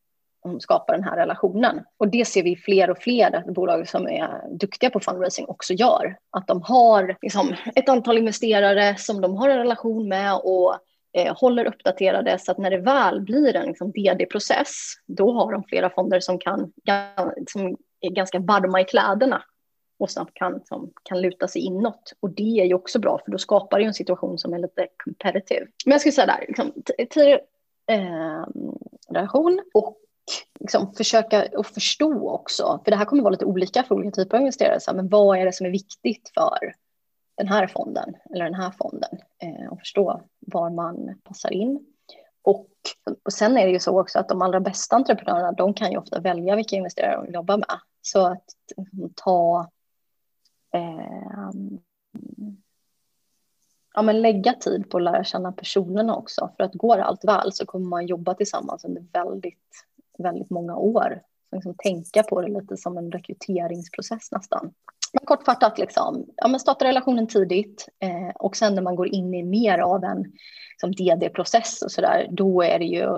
skapa 0.60 0.94
den 0.94 1.04
här 1.04 1.18
relationen. 1.18 1.84
Och 1.98 2.08
det 2.08 2.28
ser 2.28 2.44
vi 2.44 2.56
fler 2.56 2.90
och 2.90 2.98
fler 2.98 3.44
bolag 3.52 3.90
som 3.90 4.08
är 4.08 4.58
duktiga 4.60 4.90
på 4.90 5.00
fundraising 5.00 5.46
också 5.48 5.74
gör. 5.74 6.18
Att 6.32 6.48
de 6.48 6.62
har 6.62 7.18
liksom 7.22 7.56
ett 7.76 7.90
antal 7.90 8.18
investerare 8.18 8.96
som 8.98 9.22
de 9.22 9.36
har 9.36 9.50
en 9.50 9.58
relation 9.58 10.08
med 10.08 10.36
och 10.36 10.76
eh, 11.14 11.36
håller 11.38 11.66
uppdaterade 11.66 12.40
så 12.40 12.52
att 12.52 12.58
när 12.58 12.72
det 12.72 12.78
väl 12.78 13.22
blir 13.22 13.56
en 13.56 13.68
liksom, 13.68 13.92
DD-process, 13.92 14.70
då 15.08 15.34
har 15.34 15.52
de 15.52 15.64
flera 15.64 15.90
fonder 15.90 16.20
som, 16.20 16.40
kan, 16.40 16.74
som 17.48 17.78
är 18.02 18.10
ganska 18.10 18.40
varma 18.40 18.82
i 18.82 18.86
kläderna 18.86 19.44
och 20.00 20.12
snabbt 20.12 20.34
kan, 20.34 20.62
som, 20.66 20.92
kan 21.04 21.22
luta 21.22 21.48
sig 21.48 21.62
inåt. 21.62 22.14
Och 22.20 22.30
det 22.30 22.60
är 22.62 22.66
ju 22.66 22.74
också 22.74 23.00
bra, 23.00 23.22
för 23.26 23.32
då 23.32 23.38
skapar 23.38 23.80
det 23.80 23.86
en 23.86 23.94
situation 23.94 24.38
som 24.38 24.54
är 24.54 24.60
lite 24.60 24.88
competitive. 25.04 25.68
Men 25.86 25.92
jag 25.92 26.02
skulle 26.02 26.12
säga 26.12 26.28
där, 26.28 26.46
liksom, 26.48 26.72
eh, 27.88 28.46
relation 29.10 29.62
och 29.74 30.01
liksom, 30.60 30.94
försöka 30.94 31.48
att 31.58 31.68
förstå 31.68 32.30
också, 32.30 32.82
för 32.84 32.92
det 32.92 32.98
här 32.98 33.06
kommer 33.06 33.24
vara 33.24 33.32
lite 33.32 33.46
olika 33.46 33.84
för 33.84 33.96
olika 33.96 34.12
typer 34.12 34.38
av 34.38 34.42
investerare, 34.42 34.80
så 34.80 34.92
här, 34.92 34.96
men 34.96 35.10
vad 35.10 35.38
är 35.38 35.46
det 35.46 35.54
som 35.54 35.66
är 35.66 35.72
viktigt 35.72 36.32
för 36.34 36.74
den 37.38 37.48
här 37.48 37.68
fonden 37.68 38.16
eller 38.34 38.46
den 38.46 38.54
här 38.54 38.72
fonden 38.72 39.20
eh, 39.44 39.72
och 39.72 39.80
förstå 39.80 40.22
var 40.40 40.70
man 40.70 41.20
passar 41.24 41.54
in. 41.54 41.86
Och, 42.42 42.68
och 43.26 43.34
sen 43.34 43.58
är 43.58 43.66
det 43.66 43.72
ju 43.72 43.80
så 43.80 44.00
också 44.02 44.20
att 44.20 44.30
de 44.30 44.42
allra 44.42 44.60
bästa 44.60 44.96
entreprenörerna, 44.96 45.52
de 45.52 45.74
kan 45.74 45.92
ju 45.92 45.98
ofta 45.98 46.20
välja 46.20 46.56
vilka 46.56 46.76
investerare 46.76 47.16
de 47.16 47.26
vill 47.26 47.34
jobba 47.34 47.58
med. 47.58 47.80
Så 48.02 48.28
att 48.28 48.46
liksom, 48.78 49.14
ta 49.16 49.70
eh, 50.74 51.52
ja, 53.94 54.02
men 54.02 54.22
lägga 54.22 54.54
tid 54.54 54.90
på 54.90 54.98
att 54.98 55.04
lära 55.04 55.24
känna 55.24 55.52
personerna 55.52 56.16
också. 56.16 56.50
För 56.58 56.64
att 56.64 56.74
går 56.74 56.98
allt 56.98 57.26
väl 57.26 57.54
så 57.54 57.66
kommer 57.66 57.88
man 57.88 58.06
jobba 58.06 58.34
tillsammans 58.34 58.86
under 58.86 59.06
väldigt, 59.14 59.86
väldigt 60.18 60.50
många 60.50 60.76
år. 60.76 61.22
Så 61.50 61.56
liksom 61.56 61.76
tänka 61.78 62.24
på 62.24 62.42
det 62.42 62.48
lite 62.48 62.78
som 62.78 62.98
en 62.98 63.12
rekryteringsprocess 63.12 64.32
nästan 64.32 64.74
men 65.14 65.26
kortfattat, 65.26 65.78
liksom, 65.78 66.26
ja, 66.36 66.48
men 66.48 66.60
starta 66.60 66.86
relationen 66.86 67.28
tidigt 67.28 67.88
eh, 68.00 68.36
och 68.36 68.56
sen 68.56 68.76
när 68.76 68.82
man 68.82 68.96
går 68.96 69.08
in 69.08 69.34
i 69.34 69.44
mer 69.44 69.78
av 69.80 70.04
en 70.04 70.34
liksom, 70.72 70.92
DD-process 70.92 71.82
och 71.82 71.92
så 71.92 72.02
där, 72.02 72.28
då 72.32 72.64
är 72.64 72.80
det 72.80 72.86
ju 72.86 73.16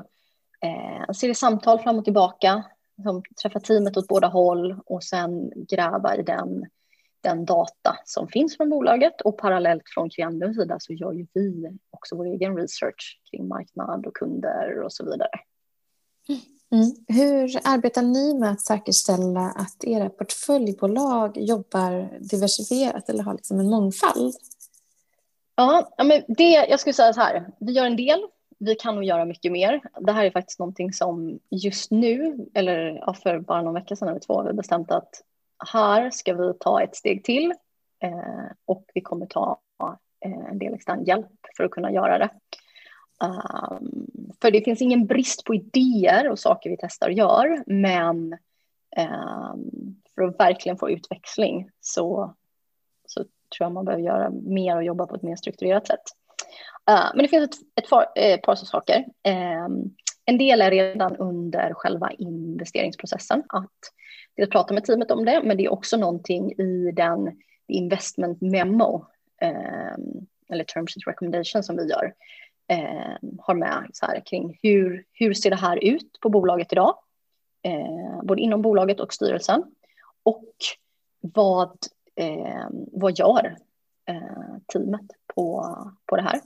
eh, 0.61 1.01
en 1.07 1.13
serie 1.13 1.35
samtal 1.35 1.79
fram 1.79 1.97
och 1.97 2.03
tillbaka, 2.03 2.63
liksom, 2.97 3.23
träffa 3.41 3.59
teamet 3.59 3.97
åt 3.97 4.07
båda 4.07 4.27
håll 4.27 4.79
och 4.85 5.03
sen 5.03 5.51
gräva 5.69 6.15
i 6.15 6.23
den, 6.23 6.65
den 7.21 7.45
data 7.45 7.97
som 8.05 8.27
finns 8.27 8.57
från 8.57 8.69
bolaget 8.69 9.21
och 9.21 9.37
parallellt 9.37 9.83
från 9.85 10.09
klientens 10.09 10.57
sida 10.57 10.77
så 10.79 10.93
gör 10.93 11.11
ju 11.11 11.27
vi 11.33 11.77
också 11.89 12.15
vår 12.15 12.25
egen 12.25 12.57
research 12.57 13.19
kring 13.31 13.47
marknad 13.47 14.05
och 14.05 14.15
kunder 14.15 14.81
och 14.81 14.93
så 14.93 15.05
vidare. 15.05 15.29
Mm. 16.29 16.41
Hur 17.07 17.59
arbetar 17.63 18.01
ni 18.01 18.33
med 18.33 18.51
att 18.51 18.61
säkerställa 18.61 19.41
att 19.41 19.83
era 19.83 20.09
portföljbolag 20.09 21.37
jobbar 21.37 22.19
diversifierat 22.19 23.09
eller 23.09 23.23
har 23.23 23.33
liksom 23.33 23.59
en 23.59 23.69
mångfald? 23.69 24.35
Ja, 25.55 25.93
men 25.97 26.23
det, 26.27 26.49
jag 26.69 26.79
skulle 26.79 26.93
säga 26.93 27.13
så 27.13 27.21
här, 27.21 27.45
vi 27.59 27.71
gör 27.71 27.85
en 27.85 27.95
del, 27.95 28.19
vi 28.59 28.75
kan 28.75 28.95
nog 28.95 29.03
göra 29.03 29.25
mycket 29.25 29.51
mer. 29.51 29.81
Det 29.99 30.11
här 30.11 30.25
är 30.25 30.31
faktiskt 30.31 30.59
någonting 30.59 30.93
som 30.93 31.39
just 31.49 31.91
nu, 31.91 32.47
eller 32.53 32.77
ja, 33.05 33.13
för 33.13 33.39
bara 33.39 33.61
någon 33.61 33.73
vecka 33.73 33.95
sedan 33.95 34.07
eller 34.07 34.19
två, 34.19 34.33
har 34.33 34.47
vi 34.47 34.53
bestämt 34.53 34.91
att 34.91 35.21
här 35.71 36.09
ska 36.09 36.33
vi 36.33 36.53
ta 36.59 36.81
ett 36.81 36.95
steg 36.95 37.23
till 37.23 37.53
eh, 37.99 38.51
och 38.65 38.85
vi 38.93 39.01
kommer 39.01 39.25
ta 39.25 39.59
eh, 40.25 40.49
en 40.51 40.59
del 40.59 40.73
extern 40.73 41.03
hjälp 41.03 41.27
för 41.57 41.63
att 41.63 41.71
kunna 41.71 41.91
göra 41.91 42.17
det. 42.17 42.29
Um, 43.21 44.07
för 44.41 44.51
det 44.51 44.61
finns 44.61 44.81
ingen 44.81 45.05
brist 45.05 45.43
på 45.43 45.55
idéer 45.55 46.29
och 46.29 46.39
saker 46.39 46.69
vi 46.69 46.77
testar 46.79 47.07
och 47.07 47.13
gör, 47.13 47.63
men 47.67 48.37
um, 48.97 49.95
för 50.15 50.21
att 50.21 50.39
verkligen 50.39 50.77
få 50.77 50.89
utväxling 50.89 51.69
så, 51.81 52.35
så 53.05 53.19
tror 53.19 53.65
jag 53.65 53.71
man 53.71 53.85
behöver 53.85 54.03
göra 54.03 54.29
mer 54.29 54.75
och 54.75 54.83
jobba 54.83 55.07
på 55.07 55.15
ett 55.15 55.23
mer 55.23 55.35
strukturerat 55.35 55.87
sätt. 55.87 56.03
Uh, 56.89 57.11
men 57.15 57.23
det 57.23 57.27
finns 57.27 57.49
ett, 57.49 57.83
ett, 57.83 57.89
par, 57.89 58.05
ett 58.15 58.41
par 58.41 58.55
saker. 58.55 59.05
Um, 59.65 59.95
en 60.25 60.37
del 60.37 60.61
är 60.61 60.71
redan 60.71 61.15
under 61.15 61.73
själva 61.73 62.11
investeringsprocessen, 62.11 63.43
att 63.49 63.69
dels 64.35 64.49
prata 64.49 64.73
med 64.73 64.83
teamet 64.83 65.11
om 65.11 65.25
det, 65.25 65.41
men 65.43 65.57
det 65.57 65.65
är 65.65 65.73
också 65.73 65.97
någonting 65.97 66.51
i 66.51 66.91
den 66.91 67.41
investment 67.67 68.41
memo, 68.41 69.05
eller 70.49 70.63
terms 70.63 70.97
and 70.97 71.03
recommendation 71.07 71.63
som 71.63 71.77
vi 71.77 71.89
gör, 71.89 72.13
eh, 72.67 73.29
har 73.39 73.55
med 73.55 73.89
så 73.93 74.05
här, 74.05 74.23
kring 74.25 74.59
hur, 74.63 75.05
hur 75.13 75.33
ser 75.33 75.49
det 75.49 75.55
här 75.55 75.83
ut 75.83 76.19
på 76.21 76.29
bolaget 76.29 76.71
idag? 76.71 76.97
Eh, 77.63 78.23
både 78.23 78.41
inom 78.41 78.61
bolaget 78.61 78.99
och 78.99 79.13
styrelsen. 79.13 79.63
Och 80.23 80.53
vad, 81.21 81.77
eh, 82.15 82.67
vad 82.71 83.17
gör 83.19 83.57
eh, 84.09 84.57
teamet 84.73 85.11
på, 85.35 85.75
på 86.05 86.15
det 86.15 86.21
här? 86.21 86.41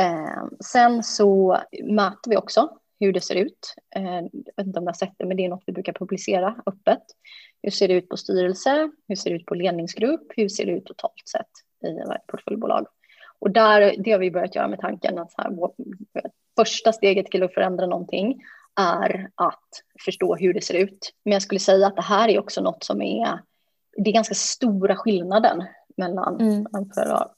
Eh, 0.00 0.44
sen 0.64 1.02
så 1.02 1.58
mäter 1.84 2.30
vi 2.30 2.36
också 2.36 2.78
hur 3.00 3.12
det 3.12 3.20
ser 3.20 3.34
ut. 3.34 3.74
Eh, 3.96 4.14
jag 4.14 4.56
vet 4.56 4.66
inte 4.66 4.78
om 4.78 4.84
ni 4.84 4.88
har 4.88 4.92
sett 4.92 5.14
det, 5.16 5.26
men 5.26 5.36
det 5.36 5.44
är 5.44 5.48
något 5.48 5.62
vi 5.66 5.72
brukar 5.72 5.92
publicera 5.92 6.56
öppet. 6.66 7.02
Hur 7.62 7.70
ser 7.70 7.88
det 7.88 7.94
ut 7.94 8.08
på 8.08 8.16
styrelse? 8.16 8.90
Hur 9.08 9.16
ser 9.16 9.30
det 9.30 9.36
ut 9.36 9.46
på 9.46 9.54
ledningsgrupp? 9.54 10.32
Hur 10.36 10.48
ser 10.48 10.66
det 10.66 10.72
ut 10.72 10.84
totalt 10.84 11.28
sett 11.32 11.50
i 11.90 11.92
varje 11.92 12.20
portföljbolag? 12.26 12.86
Och 13.40 13.50
där, 13.50 13.94
det 13.98 14.12
har 14.12 14.18
vi 14.18 14.30
börjat 14.30 14.54
göra 14.54 14.68
med 14.68 14.80
tanken 14.80 15.18
att 15.18 15.34
här, 15.36 15.50
första 16.56 16.92
steget 16.92 17.26
till 17.26 17.42
att 17.42 17.54
förändra 17.54 17.86
någonting 17.86 18.42
är 18.80 19.30
att 19.34 19.68
förstå 20.04 20.36
hur 20.36 20.54
det 20.54 20.64
ser 20.64 20.74
ut. 20.74 21.12
Men 21.24 21.32
jag 21.32 21.42
skulle 21.42 21.60
säga 21.60 21.86
att 21.86 21.96
det 21.96 22.02
här 22.02 22.28
är 22.28 22.38
också 22.38 22.60
något 22.60 22.84
som 22.84 23.02
är, 23.02 23.40
det 23.96 24.10
är 24.10 24.14
ganska 24.14 24.34
stora 24.34 24.96
skillnaden 24.96 25.64
mellan 25.96 26.40
mm. 26.40 26.66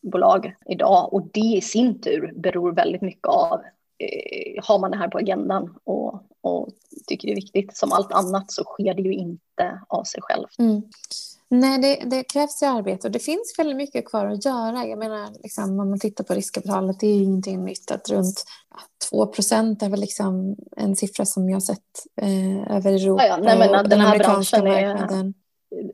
bolag 0.01 0.55
idag 0.67 1.13
och 1.13 1.23
det 1.33 1.41
i 1.41 1.61
sin 1.61 2.01
tur 2.01 2.33
beror 2.37 2.73
väldigt 2.73 3.03
mycket 3.03 3.29
av 3.29 3.61
eh, 3.99 4.65
har 4.65 4.79
man 4.79 4.91
det 4.91 4.97
här 4.97 5.09
på 5.09 5.19
agendan 5.19 5.75
och, 5.85 6.23
och 6.41 6.69
tycker 7.07 7.29
det 7.29 7.33
är 7.33 7.37
viktigt. 7.37 7.77
Som 7.77 7.93
allt 7.93 8.13
annat 8.13 8.53
så 8.53 8.65
sker 8.65 8.95
det 8.95 9.03
ju 9.03 9.13
inte 9.13 9.81
av 9.89 10.05
sig 10.05 10.21
självt. 10.23 10.59
Mm. 10.59 10.83
Nej, 11.55 11.79
det, 11.79 12.11
det, 12.11 12.25
krävs 12.25 12.63
ju 12.63 12.67
arbete 12.67 13.07
och 13.07 13.13
det 13.13 13.19
finns 13.19 13.55
väldigt 13.59 13.77
mycket 13.77 14.09
kvar 14.09 14.27
att 14.27 14.45
göra. 14.45 14.87
Jag 14.87 14.99
menar, 14.99 15.31
liksom, 15.43 15.81
om 15.81 15.91
man 15.91 15.99
tittar 15.99 16.25
på 16.25 16.35
riskkapitalet, 16.35 17.01
det 17.01 17.07
är 17.07 17.15
ju 17.15 17.23
ingenting 17.23 17.65
nytt 17.65 17.91
att 17.91 18.11
runt 18.11 18.45
2 19.11 19.27
procent 19.27 19.83
är 19.83 19.89
väl 19.89 20.01
liksom 20.01 20.57
en 20.77 20.97
siffra 20.97 21.25
som 21.25 21.49
jag 21.49 21.57
har 21.57 21.61
sett 21.61 21.79
eh, 22.21 22.77
över 22.77 22.93
Europa 22.93 23.27
ja, 23.27 23.29
ja. 23.29 23.37
Nej, 23.37 23.59
men, 23.59 23.81
och 23.81 23.89
den, 23.89 24.01
här 24.01 24.07
amerikanska 24.07 24.63
marknaden. 24.63 25.35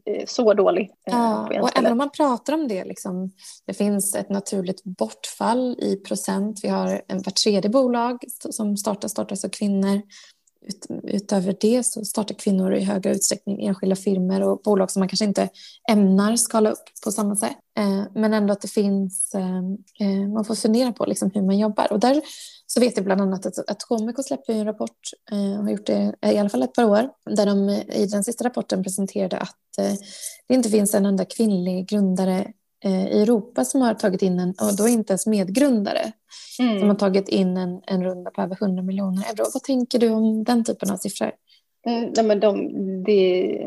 Är 0.05 0.27
så 0.27 0.55
dålig. 0.55 0.83
Eh, 0.83 1.15
ja, 1.15 1.61
och 1.63 1.79
även 1.79 1.93
om 1.93 1.99
man 1.99 2.11
pratar 2.11 2.53
om 2.53 2.69
det, 2.69 2.85
liksom, 2.85 3.33
det 3.67 3.75
finns 3.75 4.15
ett 4.15 4.31
naturligt 4.31 4.85
bortfall 4.85 5.77
i 5.79 5.97
procent. 5.97 6.61
Vi 6.63 6.69
har 6.69 7.03
en 7.09 7.23
var 7.23 7.33
tredje 7.33 7.71
bolag 7.71 8.25
som 8.51 8.77
startas, 8.77 9.11
startas 9.11 9.45
av 9.45 9.49
kvinnor. 9.49 10.03
Ut, 10.67 10.87
utöver 11.03 11.57
det 11.61 11.87
så 11.87 12.05
startar 12.05 12.35
kvinnor 12.35 12.75
i 12.75 12.85
högre 12.85 13.15
utsträckning 13.15 13.67
enskilda 13.67 13.97
firmor 13.97 14.41
och 14.41 14.61
bolag 14.65 14.91
som 14.91 15.01
man 15.01 15.09
kanske 15.09 15.25
inte 15.25 15.49
ämnar 15.91 16.37
skala 16.37 16.71
upp 16.71 16.85
på 17.05 17.13
samma 17.13 17.37
sätt. 17.37 17.57
Eh, 17.79 18.03
men 18.15 18.35
ändå 18.35 18.53
att 18.53 18.61
det 18.61 18.69
finns, 18.69 19.35
eh, 19.35 19.59
eh 20.09 20.29
man 20.29 20.45
får 20.45 20.55
fundera 20.55 20.93
på 20.93 21.05
liksom 21.07 21.31
hur 21.35 21.43
man 21.43 21.59
jobbar. 21.59 21.93
Och 21.93 22.01
där 22.01 22.23
så 22.71 22.81
vet 22.81 22.97
jag 22.97 23.05
bland 23.05 23.21
annat 23.21 23.47
att, 23.47 23.71
att 23.71 23.83
Comico 23.83 24.23
släpper 24.23 24.53
en 24.53 24.65
rapport, 24.65 24.99
eh, 25.31 25.63
har 25.63 25.71
gjort 25.71 25.87
det 25.87 26.15
i 26.27 26.39
alla 26.39 26.49
fall 26.49 26.63
ett 26.63 26.75
par 26.75 26.85
år, 26.85 27.11
där 27.31 27.47
de 27.47 27.69
eh, 27.69 28.03
i 28.03 28.07
den 28.07 28.25
sista 28.25 28.45
rapporten 28.45 28.83
presenterade 28.83 29.37
att 29.37 29.79
eh, 29.79 29.95
det 30.49 30.55
inte 30.55 30.69
finns 30.69 30.95
en 30.95 31.07
enda 31.07 31.25
kvinnlig 31.25 31.89
grundare 31.89 32.53
eh, 32.85 33.07
i 33.07 33.23
Europa 33.23 33.65
som 33.65 33.81
har 33.81 33.95
tagit 33.95 34.23
in 34.23 34.39
en, 34.39 34.55
och 34.61 34.77
då 34.77 34.89
inte 34.89 35.13
ens 35.13 35.27
medgrundare, 35.27 36.13
mm. 36.59 36.81
som 36.81 36.89
har 36.89 36.97
tagit 36.97 37.29
in 37.29 37.57
en, 37.57 37.81
en 37.87 38.05
runda 38.05 38.31
på 38.31 38.43
över 38.43 38.57
100 38.63 38.83
miljoner 38.83 39.23
euro. 39.23 39.51
Vad 39.55 39.63
tänker 39.63 39.99
du 39.99 40.11
om 40.11 40.45
den 40.45 40.65
typen 40.65 40.91
av 40.91 40.97
siffror? 40.97 41.33
Mm, 41.87 42.13
nej 42.17 42.25
men 42.25 42.41
de, 42.41 42.73
det 43.05 43.59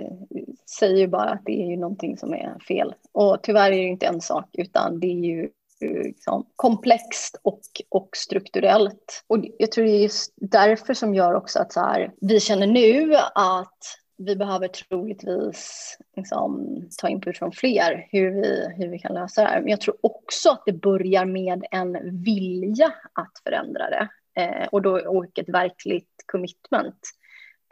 säger 0.79 0.97
ju 0.97 1.07
bara 1.07 1.29
att 1.29 1.45
det 1.45 1.63
är 1.63 1.67
ju 1.67 1.77
någonting 1.77 2.17
som 2.17 2.33
är 2.33 2.59
fel. 2.67 2.93
Och 3.11 3.39
tyvärr 3.43 3.71
är 3.71 3.77
det 3.77 3.87
inte 3.87 4.05
en 4.05 4.21
sak, 4.21 4.49
utan 4.53 4.99
det 4.99 5.07
är 5.07 5.25
ju 5.25 5.49
liksom, 5.81 6.45
komplext 6.55 7.39
och, 7.43 7.61
och 7.89 8.09
strukturellt. 8.17 9.23
Och 9.27 9.37
jag 9.59 9.71
tror 9.71 9.85
det 9.85 9.91
är 9.91 10.03
just 10.03 10.33
därför 10.35 10.93
som 10.93 11.15
gör 11.15 11.33
också 11.33 11.59
att 11.59 11.73
så 11.73 11.79
här, 11.79 12.13
vi 12.21 12.39
känner 12.39 12.67
nu 12.67 13.15
att 13.35 13.77
vi 14.25 14.35
behöver 14.35 14.67
troligtvis 14.67 15.97
liksom, 16.15 16.75
ta 16.97 17.09
input 17.09 17.37
från 17.37 17.51
fler 17.51 18.07
hur 18.11 18.31
vi, 18.31 18.67
hur 18.77 18.87
vi 18.87 18.99
kan 18.99 19.13
lösa 19.13 19.41
det 19.41 19.47
här. 19.47 19.61
Men 19.61 19.69
jag 19.69 19.81
tror 19.81 19.95
också 20.01 20.49
att 20.49 20.63
det 20.65 20.73
börjar 20.73 21.25
med 21.25 21.65
en 21.71 22.23
vilja 22.23 22.93
att 23.13 23.31
förändra 23.43 23.89
det 23.89 24.07
eh, 24.41 24.67
och, 24.71 24.81
då, 24.81 24.99
och 24.99 25.39
ett 25.39 25.49
verkligt 25.49 26.23
commitment. 26.25 26.99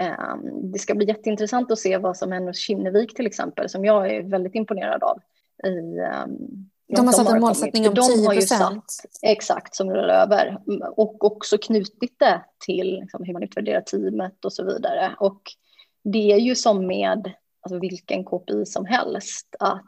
Eh, 0.01 0.35
det 0.63 0.79
ska 0.79 0.95
bli 0.95 1.07
jätteintressant 1.07 1.71
att 1.71 1.79
se 1.79 1.97
vad 1.97 2.17
som 2.17 2.31
händer 2.31 2.49
hos 2.49 2.59
Kinnevik 2.59 3.15
till 3.15 3.27
exempel, 3.27 3.69
som 3.69 3.85
jag 3.85 4.15
är 4.15 4.23
väldigt 4.23 4.55
imponerad 4.55 5.03
av 5.03 5.21
i, 5.63 5.99
um, 5.99 6.69
de 6.95 7.05
har 7.05 7.13
satt 7.13 7.29
en 7.29 7.41
målsättning 7.41 7.87
om 7.87 7.95
10 7.95 8.29
procent. 8.29 9.03
Exakt, 9.21 9.75
som 9.75 9.91
rullar 9.91 10.23
över. 10.23 10.57
Och 10.95 11.23
också 11.23 11.57
knutit 11.57 12.19
det 12.19 12.41
till 12.65 12.99
liksom, 13.01 13.23
hur 13.23 13.33
man 13.33 13.43
utvärderar 13.43 13.81
teamet 13.81 14.45
och 14.45 14.53
så 14.53 14.65
vidare. 14.65 15.15
Och 15.19 15.41
det 16.03 16.31
är 16.31 16.37
ju 16.37 16.55
som 16.55 16.87
med 16.87 17.33
alltså, 17.61 17.79
vilken 17.79 18.23
KPI 18.23 18.65
som 18.65 18.85
helst. 18.85 19.55
Att 19.59 19.83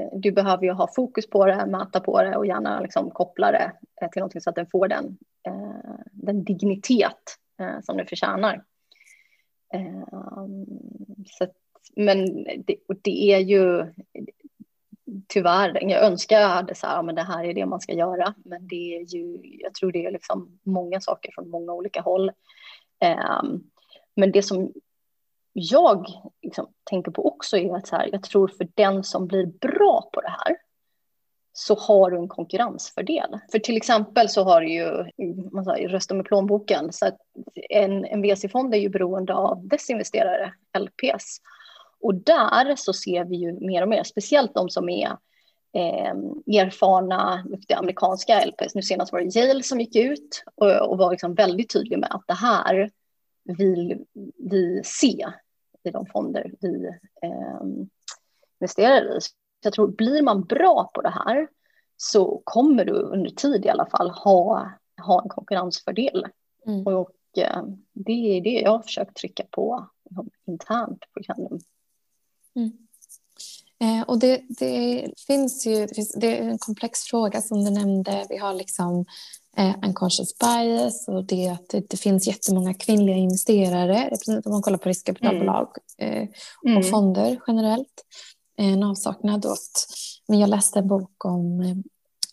eh, 0.00 0.08
du 0.12 0.32
behöver 0.32 0.64
ju 0.64 0.72
ha 0.72 0.88
fokus 0.96 1.30
på 1.30 1.46
det, 1.46 1.66
mäta 1.66 2.00
på 2.00 2.22
det 2.22 2.36
och 2.36 2.46
gärna 2.46 2.80
liksom, 2.80 3.10
koppla 3.10 3.52
det 3.52 3.72
eh, 4.02 4.10
till 4.10 4.20
någonting 4.20 4.40
så 4.40 4.50
att 4.50 4.56
den 4.56 4.66
får 4.66 4.88
den, 4.88 5.18
eh, 5.46 5.94
den 6.12 6.44
dignitet 6.44 7.36
som 7.82 7.96
den 7.96 8.06
förtjänar. 8.06 8.64
Så 11.26 11.44
att, 11.44 11.52
men 11.96 12.44
det, 12.44 12.76
det 13.02 13.32
är 13.32 13.38
ju 13.38 13.92
tyvärr, 15.26 15.90
jag 15.90 16.04
önskar 16.04 16.40
jag 16.40 16.48
hade 16.48 16.74
så 16.74 16.86
här, 16.86 17.02
men 17.02 17.14
det 17.14 17.22
här 17.22 17.44
är 17.44 17.54
det 17.54 17.66
man 17.66 17.80
ska 17.80 17.92
göra, 17.92 18.34
men 18.44 18.68
det 18.68 18.96
är 18.96 19.14
ju, 19.14 19.40
jag 19.42 19.74
tror 19.74 19.92
det 19.92 20.06
är 20.06 20.10
liksom 20.10 20.58
många 20.62 21.00
saker 21.00 21.32
från 21.34 21.50
många 21.50 21.72
olika 21.72 22.00
håll. 22.00 22.32
Men 24.16 24.32
det 24.32 24.42
som 24.42 24.72
jag 25.52 26.06
liksom 26.42 26.68
tänker 26.84 27.10
på 27.10 27.26
också 27.26 27.56
är 27.56 27.76
att 27.76 27.86
så 27.86 27.96
här, 27.96 28.08
jag 28.12 28.22
tror 28.22 28.48
för 28.48 28.68
den 28.74 29.04
som 29.04 29.26
blir 29.26 29.46
bra 29.46 30.10
på 30.12 30.20
det 30.20 30.30
här 30.30 30.56
så 31.52 31.74
har 31.74 32.10
du 32.10 32.16
en 32.16 32.28
konkurrensfördel. 32.28 33.38
För 33.52 33.58
till 33.58 33.76
exempel 33.76 34.28
så 34.28 34.44
har 34.44 34.60
du 34.60 34.72
ju 34.72 35.10
man 35.52 35.64
säger, 35.64 35.88
rösta 35.88 36.14
med 36.14 36.26
plånboken. 36.26 36.92
Så 36.92 37.06
att 37.06 37.16
en, 37.70 38.04
en 38.04 38.22
VC-fond 38.22 38.74
är 38.74 38.78
ju 38.78 38.88
beroende 38.88 39.34
av 39.34 39.68
dess 39.68 39.90
investerare, 39.90 40.52
LPs. 40.78 41.40
Och 42.00 42.14
där 42.14 42.76
så 42.76 42.92
ser 42.92 43.24
vi 43.24 43.36
ju 43.36 43.52
mer 43.52 43.82
och 43.82 43.88
mer, 43.88 44.02
speciellt 44.04 44.54
de 44.54 44.68
som 44.68 44.88
är 44.88 45.08
eh, 45.76 46.14
erfarna, 46.60 47.44
Det 47.68 47.74
amerikanska 47.74 48.44
LPs. 48.44 48.74
Nu 48.74 48.82
senast 48.82 49.12
var 49.12 49.20
det 49.20 49.36
Yale 49.36 49.62
som 49.62 49.80
gick 49.80 49.96
ut 49.96 50.44
och, 50.54 50.90
och 50.90 50.98
var 50.98 51.10
liksom 51.10 51.34
väldigt 51.34 51.72
tydlig 51.72 51.98
med 51.98 52.14
att 52.14 52.24
det 52.26 52.34
här 52.34 52.90
vill 53.48 54.04
vi 54.36 54.80
se 54.84 55.26
i 55.82 55.90
de 55.90 56.06
fonder 56.06 56.54
vi 56.60 56.86
eh, 57.22 57.60
investerar 58.60 59.16
i. 59.16 59.20
Så 59.20 59.30
jag 59.62 59.72
tror, 59.72 59.88
blir 59.88 60.22
man 60.22 60.44
bra 60.44 60.90
på 60.94 61.02
det 61.02 61.10
här 61.26 61.48
så 61.96 62.42
kommer 62.44 62.84
du 62.84 62.92
under 62.92 63.30
tid 63.30 63.64
i 63.64 63.68
alla 63.68 63.86
fall 63.86 64.10
ha, 64.10 64.70
ha 65.02 65.22
en 65.22 65.28
konkurrensfördel. 65.28 66.26
Mm. 66.66 66.86
Och 66.86 67.38
eh, 67.38 67.62
det 67.92 68.36
är 68.36 68.40
det 68.40 68.60
jag 68.60 68.70
har 68.70 68.82
försökt 68.82 69.16
trycka 69.16 69.44
på 69.50 69.88
internt 70.46 71.04
på 71.12 71.22
Candum. 71.22 71.60
Mm. 72.54 72.72
Eh, 73.80 74.08
och 74.08 74.18
det, 74.18 74.42
det, 74.48 75.12
finns 75.26 75.66
ju, 75.66 75.86
det, 75.86 75.94
finns, 75.94 76.12
det, 76.12 76.38
är 76.38 76.42
en 76.42 76.58
komplex 76.58 77.00
fråga 77.00 77.42
som 77.42 77.64
du 77.64 77.70
nämnde. 77.70 78.26
Vi 78.28 78.36
har 78.36 78.54
liksom 78.54 79.04
eh, 79.58 79.74
unconscious 79.82 80.38
bias 80.38 81.08
och 81.08 81.24
det 81.24 81.48
att 81.48 81.68
det, 81.68 81.90
det 81.90 81.96
finns 81.96 82.26
jättemånga 82.26 82.74
kvinnliga 82.74 83.16
investerare, 83.16 84.10
om 84.44 84.52
man 84.52 84.62
kollar 84.62 84.78
på 84.78 84.88
riskkapitalbolag 84.88 85.68
mm. 85.98 86.22
eh, 86.22 86.28
och 86.62 86.70
mm. 86.70 86.82
fonder 86.82 87.40
generellt. 87.46 88.04
Eh, 88.58 88.72
en 88.72 88.82
avsaknad 88.82 89.46
åt, 89.46 89.86
men 90.28 90.38
jag 90.38 90.50
läste 90.50 90.78
en 90.78 90.88
bok 90.88 91.24
om, 91.24 91.60
eh, 91.60 91.76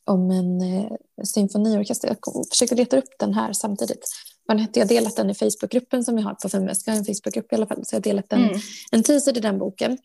om 0.06 0.32
en 0.32 0.62
eh, 0.62 0.92
symfoniorkester. 1.24 2.08
Jag 2.08 2.46
försöker 2.52 2.76
leta 2.76 2.98
upp 2.98 3.10
den 3.20 3.34
här 3.34 3.54
samtidigt. 3.54 4.10
Vad 4.48 4.60
hette? 4.60 4.80
Jag 4.80 4.86
har 4.86 4.90
delat 4.90 5.16
den 5.16 5.30
i 5.30 5.36
Facebookgruppen 5.36 6.04
som 6.04 6.16
vi 6.16 6.22
har 6.22 6.34
på 6.34 6.50
Feminvest. 6.50 6.88
Vi 6.88 6.92
har 6.92 6.98
en 6.98 7.06
Facebookgrupp 7.06 7.52
i 7.52 7.56
alla 7.56 7.68
fall. 7.68 7.86
Så 7.86 7.96
jag 7.96 8.00
har 8.00 8.04
delat 8.04 8.30
den, 8.30 8.44
mm. 8.44 8.60
en 8.92 9.04
teaser 9.04 9.38
i 9.38 9.40
den 9.40 9.60
boken. 9.60 9.98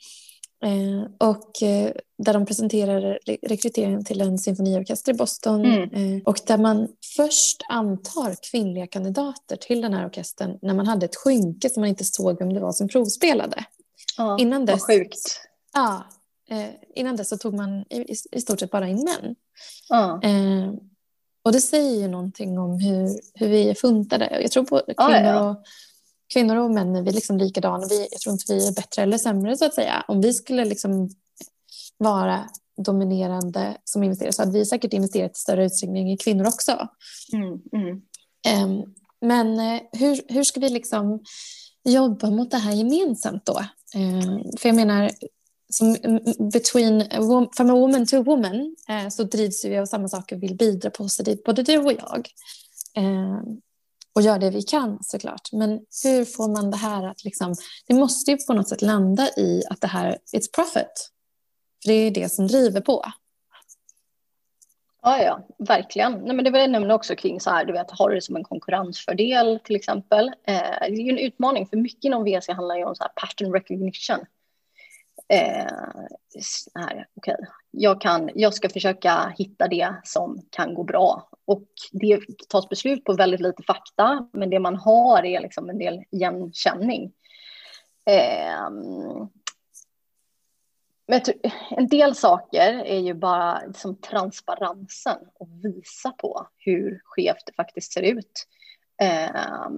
Eh, 0.62 1.28
och 1.28 1.62
eh, 1.62 1.92
där 2.18 2.32
de 2.32 2.46
presenterar 2.46 3.18
rekryteringen 3.42 4.04
till 4.04 4.20
en 4.20 4.38
symfoniorkester 4.38 5.12
i 5.12 5.14
Boston. 5.14 5.64
Mm. 5.64 6.16
Eh, 6.16 6.22
och 6.24 6.40
där 6.46 6.58
man 6.58 6.88
först 7.16 7.62
antar 7.68 8.36
kvinnliga 8.50 8.86
kandidater 8.86 9.56
till 9.56 9.80
den 9.80 9.94
här 9.94 10.06
orkestern 10.06 10.58
när 10.62 10.74
man 10.74 10.86
hade 10.86 11.06
ett 11.06 11.16
skynke 11.16 11.70
som 11.70 11.80
man 11.80 11.88
inte 11.88 12.04
såg 12.04 12.38
vem 12.38 12.54
det 12.54 12.60
var 12.60 12.72
som 12.72 12.88
provspelade. 12.88 13.64
Ja, 14.16 14.38
innan 14.38 14.66
dess, 14.66 14.72
vad 14.72 14.96
sjukt. 14.96 15.40
Ja, 15.72 16.04
innan 16.94 17.16
dess 17.16 17.28
så 17.28 17.38
tog 17.38 17.54
man 17.54 17.84
i, 17.90 18.16
i, 18.32 18.40
stort 18.40 18.60
sett 18.60 18.70
bara 18.70 18.88
in 18.88 19.04
män. 19.04 19.34
Ja. 19.88 20.20
Och 21.42 21.52
det 21.52 21.60
säger 21.60 22.00
ju 22.00 22.08
någonting 22.08 22.58
om 22.58 22.78
hur, 22.78 23.20
hur 23.34 23.48
vi 23.48 23.70
är 23.70 23.74
funtade. 23.74 24.38
Jag 24.42 24.50
tror 24.50 24.64
på 24.64 24.78
kvinnor, 24.78 25.22
ja. 25.24 25.50
och, 25.50 25.64
kvinnor 26.32 26.56
och 26.56 26.70
män 26.70 26.96
är 26.96 27.02
vi 27.02 27.12
liksom 27.12 27.38
likadana. 27.38 27.86
Vi, 27.90 28.08
jag 28.10 28.20
tror 28.20 28.32
inte 28.32 28.54
vi 28.54 28.68
är 28.68 28.72
bättre 28.72 29.02
eller 29.02 29.18
sämre 29.18 29.56
så 29.56 29.64
att 29.64 29.74
säga. 29.74 30.04
Om 30.08 30.20
vi 30.20 30.32
skulle 30.32 30.64
liksom 30.64 31.10
vara 31.98 32.44
dominerande 32.76 33.76
som 33.84 34.02
investerare 34.02 34.32
så 34.32 34.42
hade 34.42 34.58
vi 34.58 34.66
säkert 34.66 34.92
investerat 34.92 35.36
i 35.36 35.40
större 35.40 35.64
utsträckning 35.64 36.12
i 36.12 36.16
kvinnor 36.16 36.46
också. 36.46 36.88
Mm, 37.32 37.60
mm. 37.72 38.02
Um, 38.64 38.94
men 39.20 39.60
uh, 39.60 39.80
hur, 39.92 40.20
hur 40.28 40.44
ska 40.44 40.60
vi 40.60 40.68
liksom 40.68 41.22
jobba 41.84 42.30
mot 42.30 42.50
det 42.50 42.56
här 42.56 42.72
gemensamt 42.72 43.46
då? 43.46 43.58
Uh, 43.96 44.40
för 44.58 44.68
jag 44.68 44.76
menar, 44.76 45.10
som 45.70 45.96
between, 46.52 47.04
from 47.56 47.70
a 47.70 47.74
woman 47.74 48.06
to 48.06 48.22
woman 48.22 48.76
eh, 48.88 49.08
så 49.08 49.24
drivs 49.24 49.64
vi 49.64 49.78
av 49.78 49.86
samma 49.86 50.08
saker 50.08 50.36
och 50.36 50.42
vill 50.42 50.56
bidra 50.56 50.90
positivt, 50.90 51.44
både 51.44 51.62
du 51.62 51.78
och 51.78 51.92
jag. 51.92 52.28
Eh, 52.96 53.40
och 54.14 54.22
gör 54.22 54.38
det 54.38 54.50
vi 54.50 54.62
kan 54.62 54.98
såklart. 55.02 55.52
Men 55.52 55.80
hur 56.04 56.24
får 56.24 56.48
man 56.48 56.70
det 56.70 56.76
här 56.76 57.06
att 57.06 57.24
liksom, 57.24 57.54
det 57.86 57.94
måste 57.94 58.30
ju 58.30 58.36
på 58.36 58.52
något 58.52 58.68
sätt 58.68 58.82
landa 58.82 59.28
i 59.36 59.62
att 59.70 59.80
det 59.80 59.86
här, 59.86 60.18
it's 60.32 60.54
profit. 60.54 61.10
För 61.82 61.88
det 61.88 61.94
är 61.94 62.10
det 62.10 62.28
som 62.28 62.46
driver 62.46 62.80
på. 62.80 63.04
Ja, 65.02 65.22
ja, 65.22 65.46
verkligen. 65.58 66.12
Nej, 66.12 66.36
men 66.36 66.44
det 66.44 66.50
var 66.50 66.58
jag 66.58 66.70
nämnde 66.70 66.94
också 66.94 67.16
kring 67.16 67.40
så 67.40 67.50
här, 67.50 67.64
du 67.64 67.72
vet, 67.72 67.90
har 67.90 68.08
du 68.08 68.14
det 68.14 68.22
som 68.22 68.36
en 68.36 68.44
konkurrensfördel 68.44 69.60
till 69.64 69.76
exempel. 69.76 70.28
Eh, 70.28 70.54
det 70.80 70.86
är 70.86 71.04
ju 71.04 71.10
en 71.10 71.18
utmaning 71.18 71.66
för 71.66 71.76
mycket 71.76 72.04
inom 72.04 72.24
VC 72.24 72.48
handlar 72.48 72.76
ju 72.76 72.84
om 72.84 72.94
så 72.94 73.02
här 73.02 73.12
pattern 73.16 73.52
recognition. 73.52 74.18
Eh, 75.28 75.72
här, 76.74 77.06
okay. 77.14 77.36
jag, 77.70 78.00
kan, 78.00 78.30
jag 78.34 78.54
ska 78.54 78.68
försöka 78.68 79.34
hitta 79.38 79.68
det 79.68 79.94
som 80.04 80.42
kan 80.50 80.74
gå 80.74 80.84
bra. 80.84 81.28
Och 81.50 81.68
det 81.92 82.20
tas 82.48 82.68
beslut 82.68 83.04
på 83.04 83.12
väldigt 83.12 83.40
lite 83.40 83.62
fakta, 83.62 84.28
men 84.32 84.50
det 84.50 84.58
man 84.58 84.76
har 84.76 85.24
är 85.24 85.40
liksom 85.40 85.70
en 85.70 85.78
del 85.78 86.04
igenkänning. 86.10 87.12
Eh, 88.10 88.70
men 91.06 91.20
en 91.70 91.88
del 91.88 92.14
saker 92.14 92.72
är 92.72 92.98
ju 92.98 93.14
bara 93.14 93.62
liksom 93.66 93.96
transparensen 93.96 95.18
och 95.34 95.48
visa 95.64 96.12
på 96.12 96.48
hur 96.56 97.00
skevt 97.04 97.46
det 97.46 97.52
faktiskt 97.52 97.92
ser 97.92 98.02
ut. 98.02 98.46
Eh, 99.02 99.70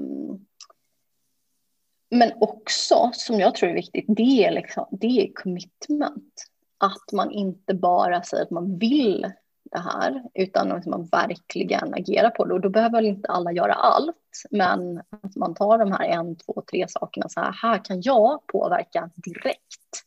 men 2.11 2.33
också, 2.41 3.11
som 3.13 3.41
jag 3.41 3.55
tror 3.55 3.71
är 3.71 3.75
viktigt, 3.75 4.05
det 4.09 4.45
är, 4.45 4.51
liksom, 4.51 4.87
det 4.91 5.07
är 5.07 5.33
commitment. 5.35 6.47
Att 6.79 7.13
man 7.13 7.31
inte 7.31 7.75
bara 7.75 8.23
säger 8.23 8.43
att 8.43 8.51
man 8.51 8.79
vill 8.79 9.33
det 9.73 9.79
här, 9.79 10.23
utan 10.35 10.73
att 10.73 10.87
man 10.87 11.07
verkligen 11.07 11.95
agerar 11.95 12.31
på 12.31 12.45
det. 12.45 12.55
Och 12.55 12.61
då 12.61 12.69
behöver 12.69 12.99
väl 12.99 13.07
inte 13.07 13.29
alla 13.29 13.53
göra 13.53 13.73
allt, 13.73 14.43
men 14.51 14.99
att 14.99 15.37
man 15.37 15.55
tar 15.55 15.79
de 15.79 15.93
här 15.93 16.05
en, 16.05 16.37
två, 16.37 16.63
tre 16.71 16.87
sakerna. 16.89 17.29
Så 17.29 17.41
här, 17.41 17.53
här 17.53 17.85
kan 17.85 18.01
jag 18.03 18.47
påverka 18.47 19.11
direkt 19.15 20.05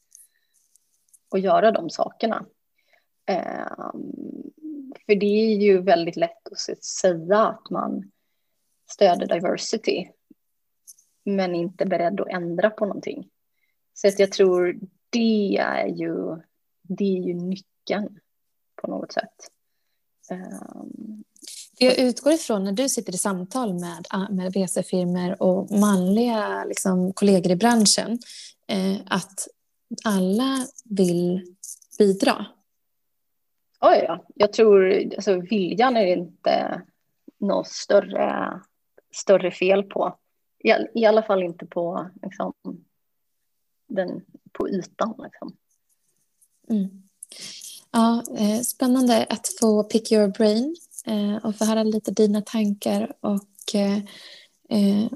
och 1.32 1.40
göra 1.40 1.72
de 1.72 1.90
sakerna. 1.90 2.46
Eh, 3.26 3.92
för 5.06 5.16
det 5.16 5.26
är 5.26 5.56
ju 5.56 5.82
väldigt 5.82 6.16
lätt 6.16 6.48
att 6.52 6.84
säga 6.84 7.40
att 7.40 7.70
man 7.70 8.12
stöder 8.92 9.28
diversity, 9.28 10.08
men 11.24 11.56
inte 11.56 11.86
beredd 11.86 12.22
att 12.22 12.30
ändra 12.30 12.70
på 12.70 12.86
någonting. 12.86 13.30
Så 13.94 14.08
att 14.08 14.20
jag 14.20 14.32
tror 14.32 14.80
det 15.10 15.58
är 15.58 15.88
ju, 15.88 16.42
det 16.82 17.18
är 17.18 17.22
ju 17.22 17.34
nyckeln 17.34 18.20
på 18.76 18.88
något 18.88 19.12
sätt. 19.12 19.55
Um, 20.32 21.24
jag 21.78 22.00
utgår 22.00 22.34
ifrån 22.34 22.64
när 22.64 22.72
du 22.72 22.90
sitter 22.90 23.16
i 23.16 23.18
samtal 23.18 23.74
med, 23.74 24.06
med 24.30 24.54
VC-firmor 24.54 25.42
och 25.42 25.72
manliga 25.72 26.64
liksom, 26.66 27.14
kollegor 27.14 27.52
i 27.52 27.56
branschen 27.56 28.20
eh, 28.68 28.98
att 29.06 29.48
alla 30.04 30.68
vill 30.84 31.56
bidra. 31.98 32.46
Oh 33.82 33.94
ja, 33.94 34.26
jag 34.36 34.54
tror 34.54 35.04
alltså, 35.16 35.40
viljan 35.40 35.98
är 35.98 36.06
inte 36.06 36.82
något 37.38 37.68
större, 37.68 38.62
större 39.16 39.52
fel 39.52 39.84
på. 39.84 40.18
I, 40.60 41.00
I 41.02 41.06
alla 41.06 41.24
fall 41.24 41.44
inte 41.44 41.66
på, 41.66 42.10
liksom, 42.22 42.54
den, 43.88 44.26
på 44.52 44.70
ytan. 44.70 45.16
Liksom. 45.24 45.58
Mm. 46.70 47.04
Ja, 47.96 48.24
eh, 48.38 48.62
spännande 48.62 49.26
att 49.30 49.48
få 49.60 49.84
pick 49.84 50.12
your 50.12 50.28
brain 50.28 50.76
eh, 51.06 51.46
och 51.46 51.56
få 51.56 51.66
höra 51.66 51.84
lite 51.84 52.12
dina 52.12 52.42
tankar 52.42 53.12
och 53.22 53.76
eh, 53.76 53.98
eh 54.70 55.10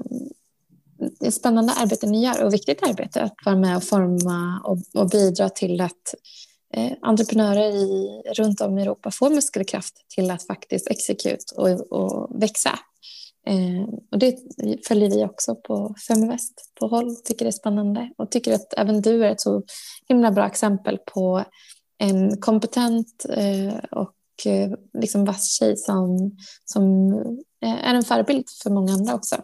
det 1.20 1.26
är 1.26 1.30
spännande 1.30 1.72
arbete 1.72 2.06
ni 2.06 2.24
gör 2.24 2.44
och 2.44 2.54
viktigt 2.54 2.82
arbete 2.82 3.22
att 3.22 3.34
vara 3.44 3.56
med 3.56 3.76
och 3.76 3.84
forma 3.84 4.60
och, 4.64 4.78
och 4.94 5.08
bidra 5.08 5.48
till 5.48 5.80
att 5.80 6.14
eh, 6.74 6.92
entreprenörer 7.02 7.70
i, 7.70 8.22
runt 8.36 8.60
om 8.60 8.78
i 8.78 8.82
Europa 8.82 9.10
får 9.10 9.30
muskelkraft 9.30 9.94
till 10.08 10.30
att 10.30 10.46
faktiskt 10.46 10.90
execute 10.90 11.54
och, 11.56 11.92
och 11.92 12.42
växa. 12.42 12.78
Eh, 13.46 13.94
och 14.10 14.18
det 14.18 14.38
följer 14.88 15.10
vi 15.10 15.24
också 15.24 15.54
på 15.54 15.94
Feminvest 16.08 16.52
på 16.80 16.86
håll, 16.86 17.16
tycker 17.16 17.44
det 17.44 17.48
är 17.48 17.52
spännande 17.52 18.10
och 18.18 18.30
tycker 18.30 18.54
att 18.54 18.74
även 18.76 19.02
du 19.02 19.24
är 19.24 19.30
ett 19.30 19.40
så 19.40 19.62
himla 20.08 20.30
bra 20.30 20.46
exempel 20.46 20.98
på 20.98 21.44
en 22.00 22.40
kompetent 22.40 23.26
eh, 23.28 23.74
och 23.90 24.14
eh, 24.46 24.70
liksom 24.98 25.24
vass 25.24 25.58
tjej 25.58 25.76
som, 25.76 26.36
som 26.64 27.12
eh, 27.64 27.88
är 27.88 27.94
en 27.94 28.04
förebild 28.04 28.44
för 28.62 28.70
många 28.70 28.92
andra 28.92 29.14
också. 29.14 29.36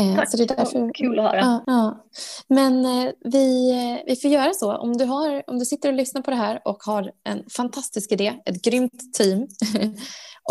Eh, 0.00 0.16
tack, 0.16 0.30
så 0.30 0.36
det 0.36 0.42
är 0.42 0.56
därför, 0.56 0.94
kul 0.94 1.18
att 1.18 1.24
höra. 1.24 1.40
Ja, 1.40 1.64
ja. 1.66 2.06
Men 2.48 2.82
vi, 3.24 3.72
vi 4.06 4.16
får 4.16 4.30
göra 4.30 4.54
så. 4.54 4.76
Om 4.76 4.96
du, 4.96 5.04
har, 5.04 5.50
om 5.50 5.58
du 5.58 5.64
sitter 5.64 5.88
och 5.88 5.94
lyssnar 5.94 6.22
på 6.22 6.30
det 6.30 6.36
här 6.36 6.60
och 6.64 6.82
har 6.82 7.12
en 7.24 7.44
fantastisk 7.50 8.12
idé, 8.12 8.34
ett 8.44 8.62
grymt 8.62 9.14
team 9.14 9.48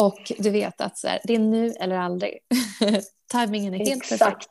och 0.01 0.31
du 0.37 0.49
vet 0.49 0.81
att 0.81 0.97
så 0.97 1.07
här, 1.07 1.19
det 1.23 1.35
är 1.35 1.39
nu 1.39 1.71
eller 1.71 1.95
aldrig. 1.95 2.37
Timingen 3.31 3.73
är 3.73 3.77
helt 3.77 4.03
Exakt. 4.03 4.19
perfekt. 4.19 4.49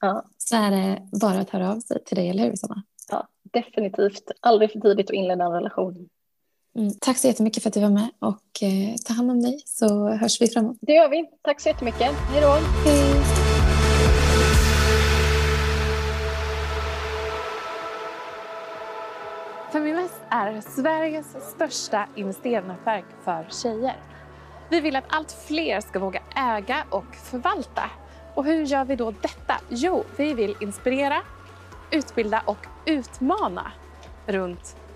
Ja. 0.00 0.24
Så 0.38 0.56
är 0.56 0.70
det 0.70 1.08
bara 1.20 1.40
att 1.40 1.50
höra 1.50 1.72
av 1.72 1.80
sig 1.80 2.04
till 2.04 2.16
dig, 2.16 2.28
eller 2.28 2.44
hur 2.44 2.56
Sanna? 2.56 2.82
Ja, 3.10 3.28
definitivt. 3.52 4.30
Aldrig 4.40 4.72
för 4.72 4.80
tidigt 4.80 5.10
att 5.10 5.14
inleda 5.14 5.44
en 5.44 5.52
relation. 5.52 6.08
Mm. 6.76 6.92
Tack 7.00 7.18
så 7.18 7.26
jättemycket 7.26 7.62
för 7.62 7.70
att 7.70 7.74
du 7.74 7.80
var 7.80 7.90
med 7.90 8.10
och 8.18 8.62
eh, 8.62 8.94
ta 9.04 9.14
hand 9.14 9.30
om 9.30 9.42
dig 9.42 9.62
så 9.66 10.08
hörs 10.08 10.40
vi 10.40 10.46
framåt. 10.46 10.76
Det 10.80 10.92
gör 10.92 11.08
vi. 11.08 11.24
Tack 11.42 11.60
så 11.60 11.68
jättemycket. 11.68 12.10
Hej 12.10 12.40
då. 12.40 12.48
Hej. 12.84 13.42
Feminvest 19.72 20.20
är 20.30 20.60
Sveriges 20.60 21.26
största 21.54 22.06
investeringsnätverk 22.16 23.04
för 23.24 23.46
tjejer. 23.50 23.96
Vi 24.70 24.80
vill 24.80 24.96
att 24.96 25.04
allt 25.08 25.32
fler 25.32 25.80
ska 25.80 25.98
våga 25.98 26.22
äga 26.36 26.84
och 26.90 27.16
förvalta. 27.16 27.90
Och 28.34 28.44
hur 28.44 28.64
gör 28.64 28.84
vi 28.84 28.96
då 28.96 29.10
detta? 29.10 29.54
Jo, 29.68 30.04
vi 30.16 30.34
vill 30.34 30.56
inspirera, 30.60 31.20
utbilda 31.90 32.42
och 32.46 32.66
utmana 32.86 33.72
runt 34.26 34.76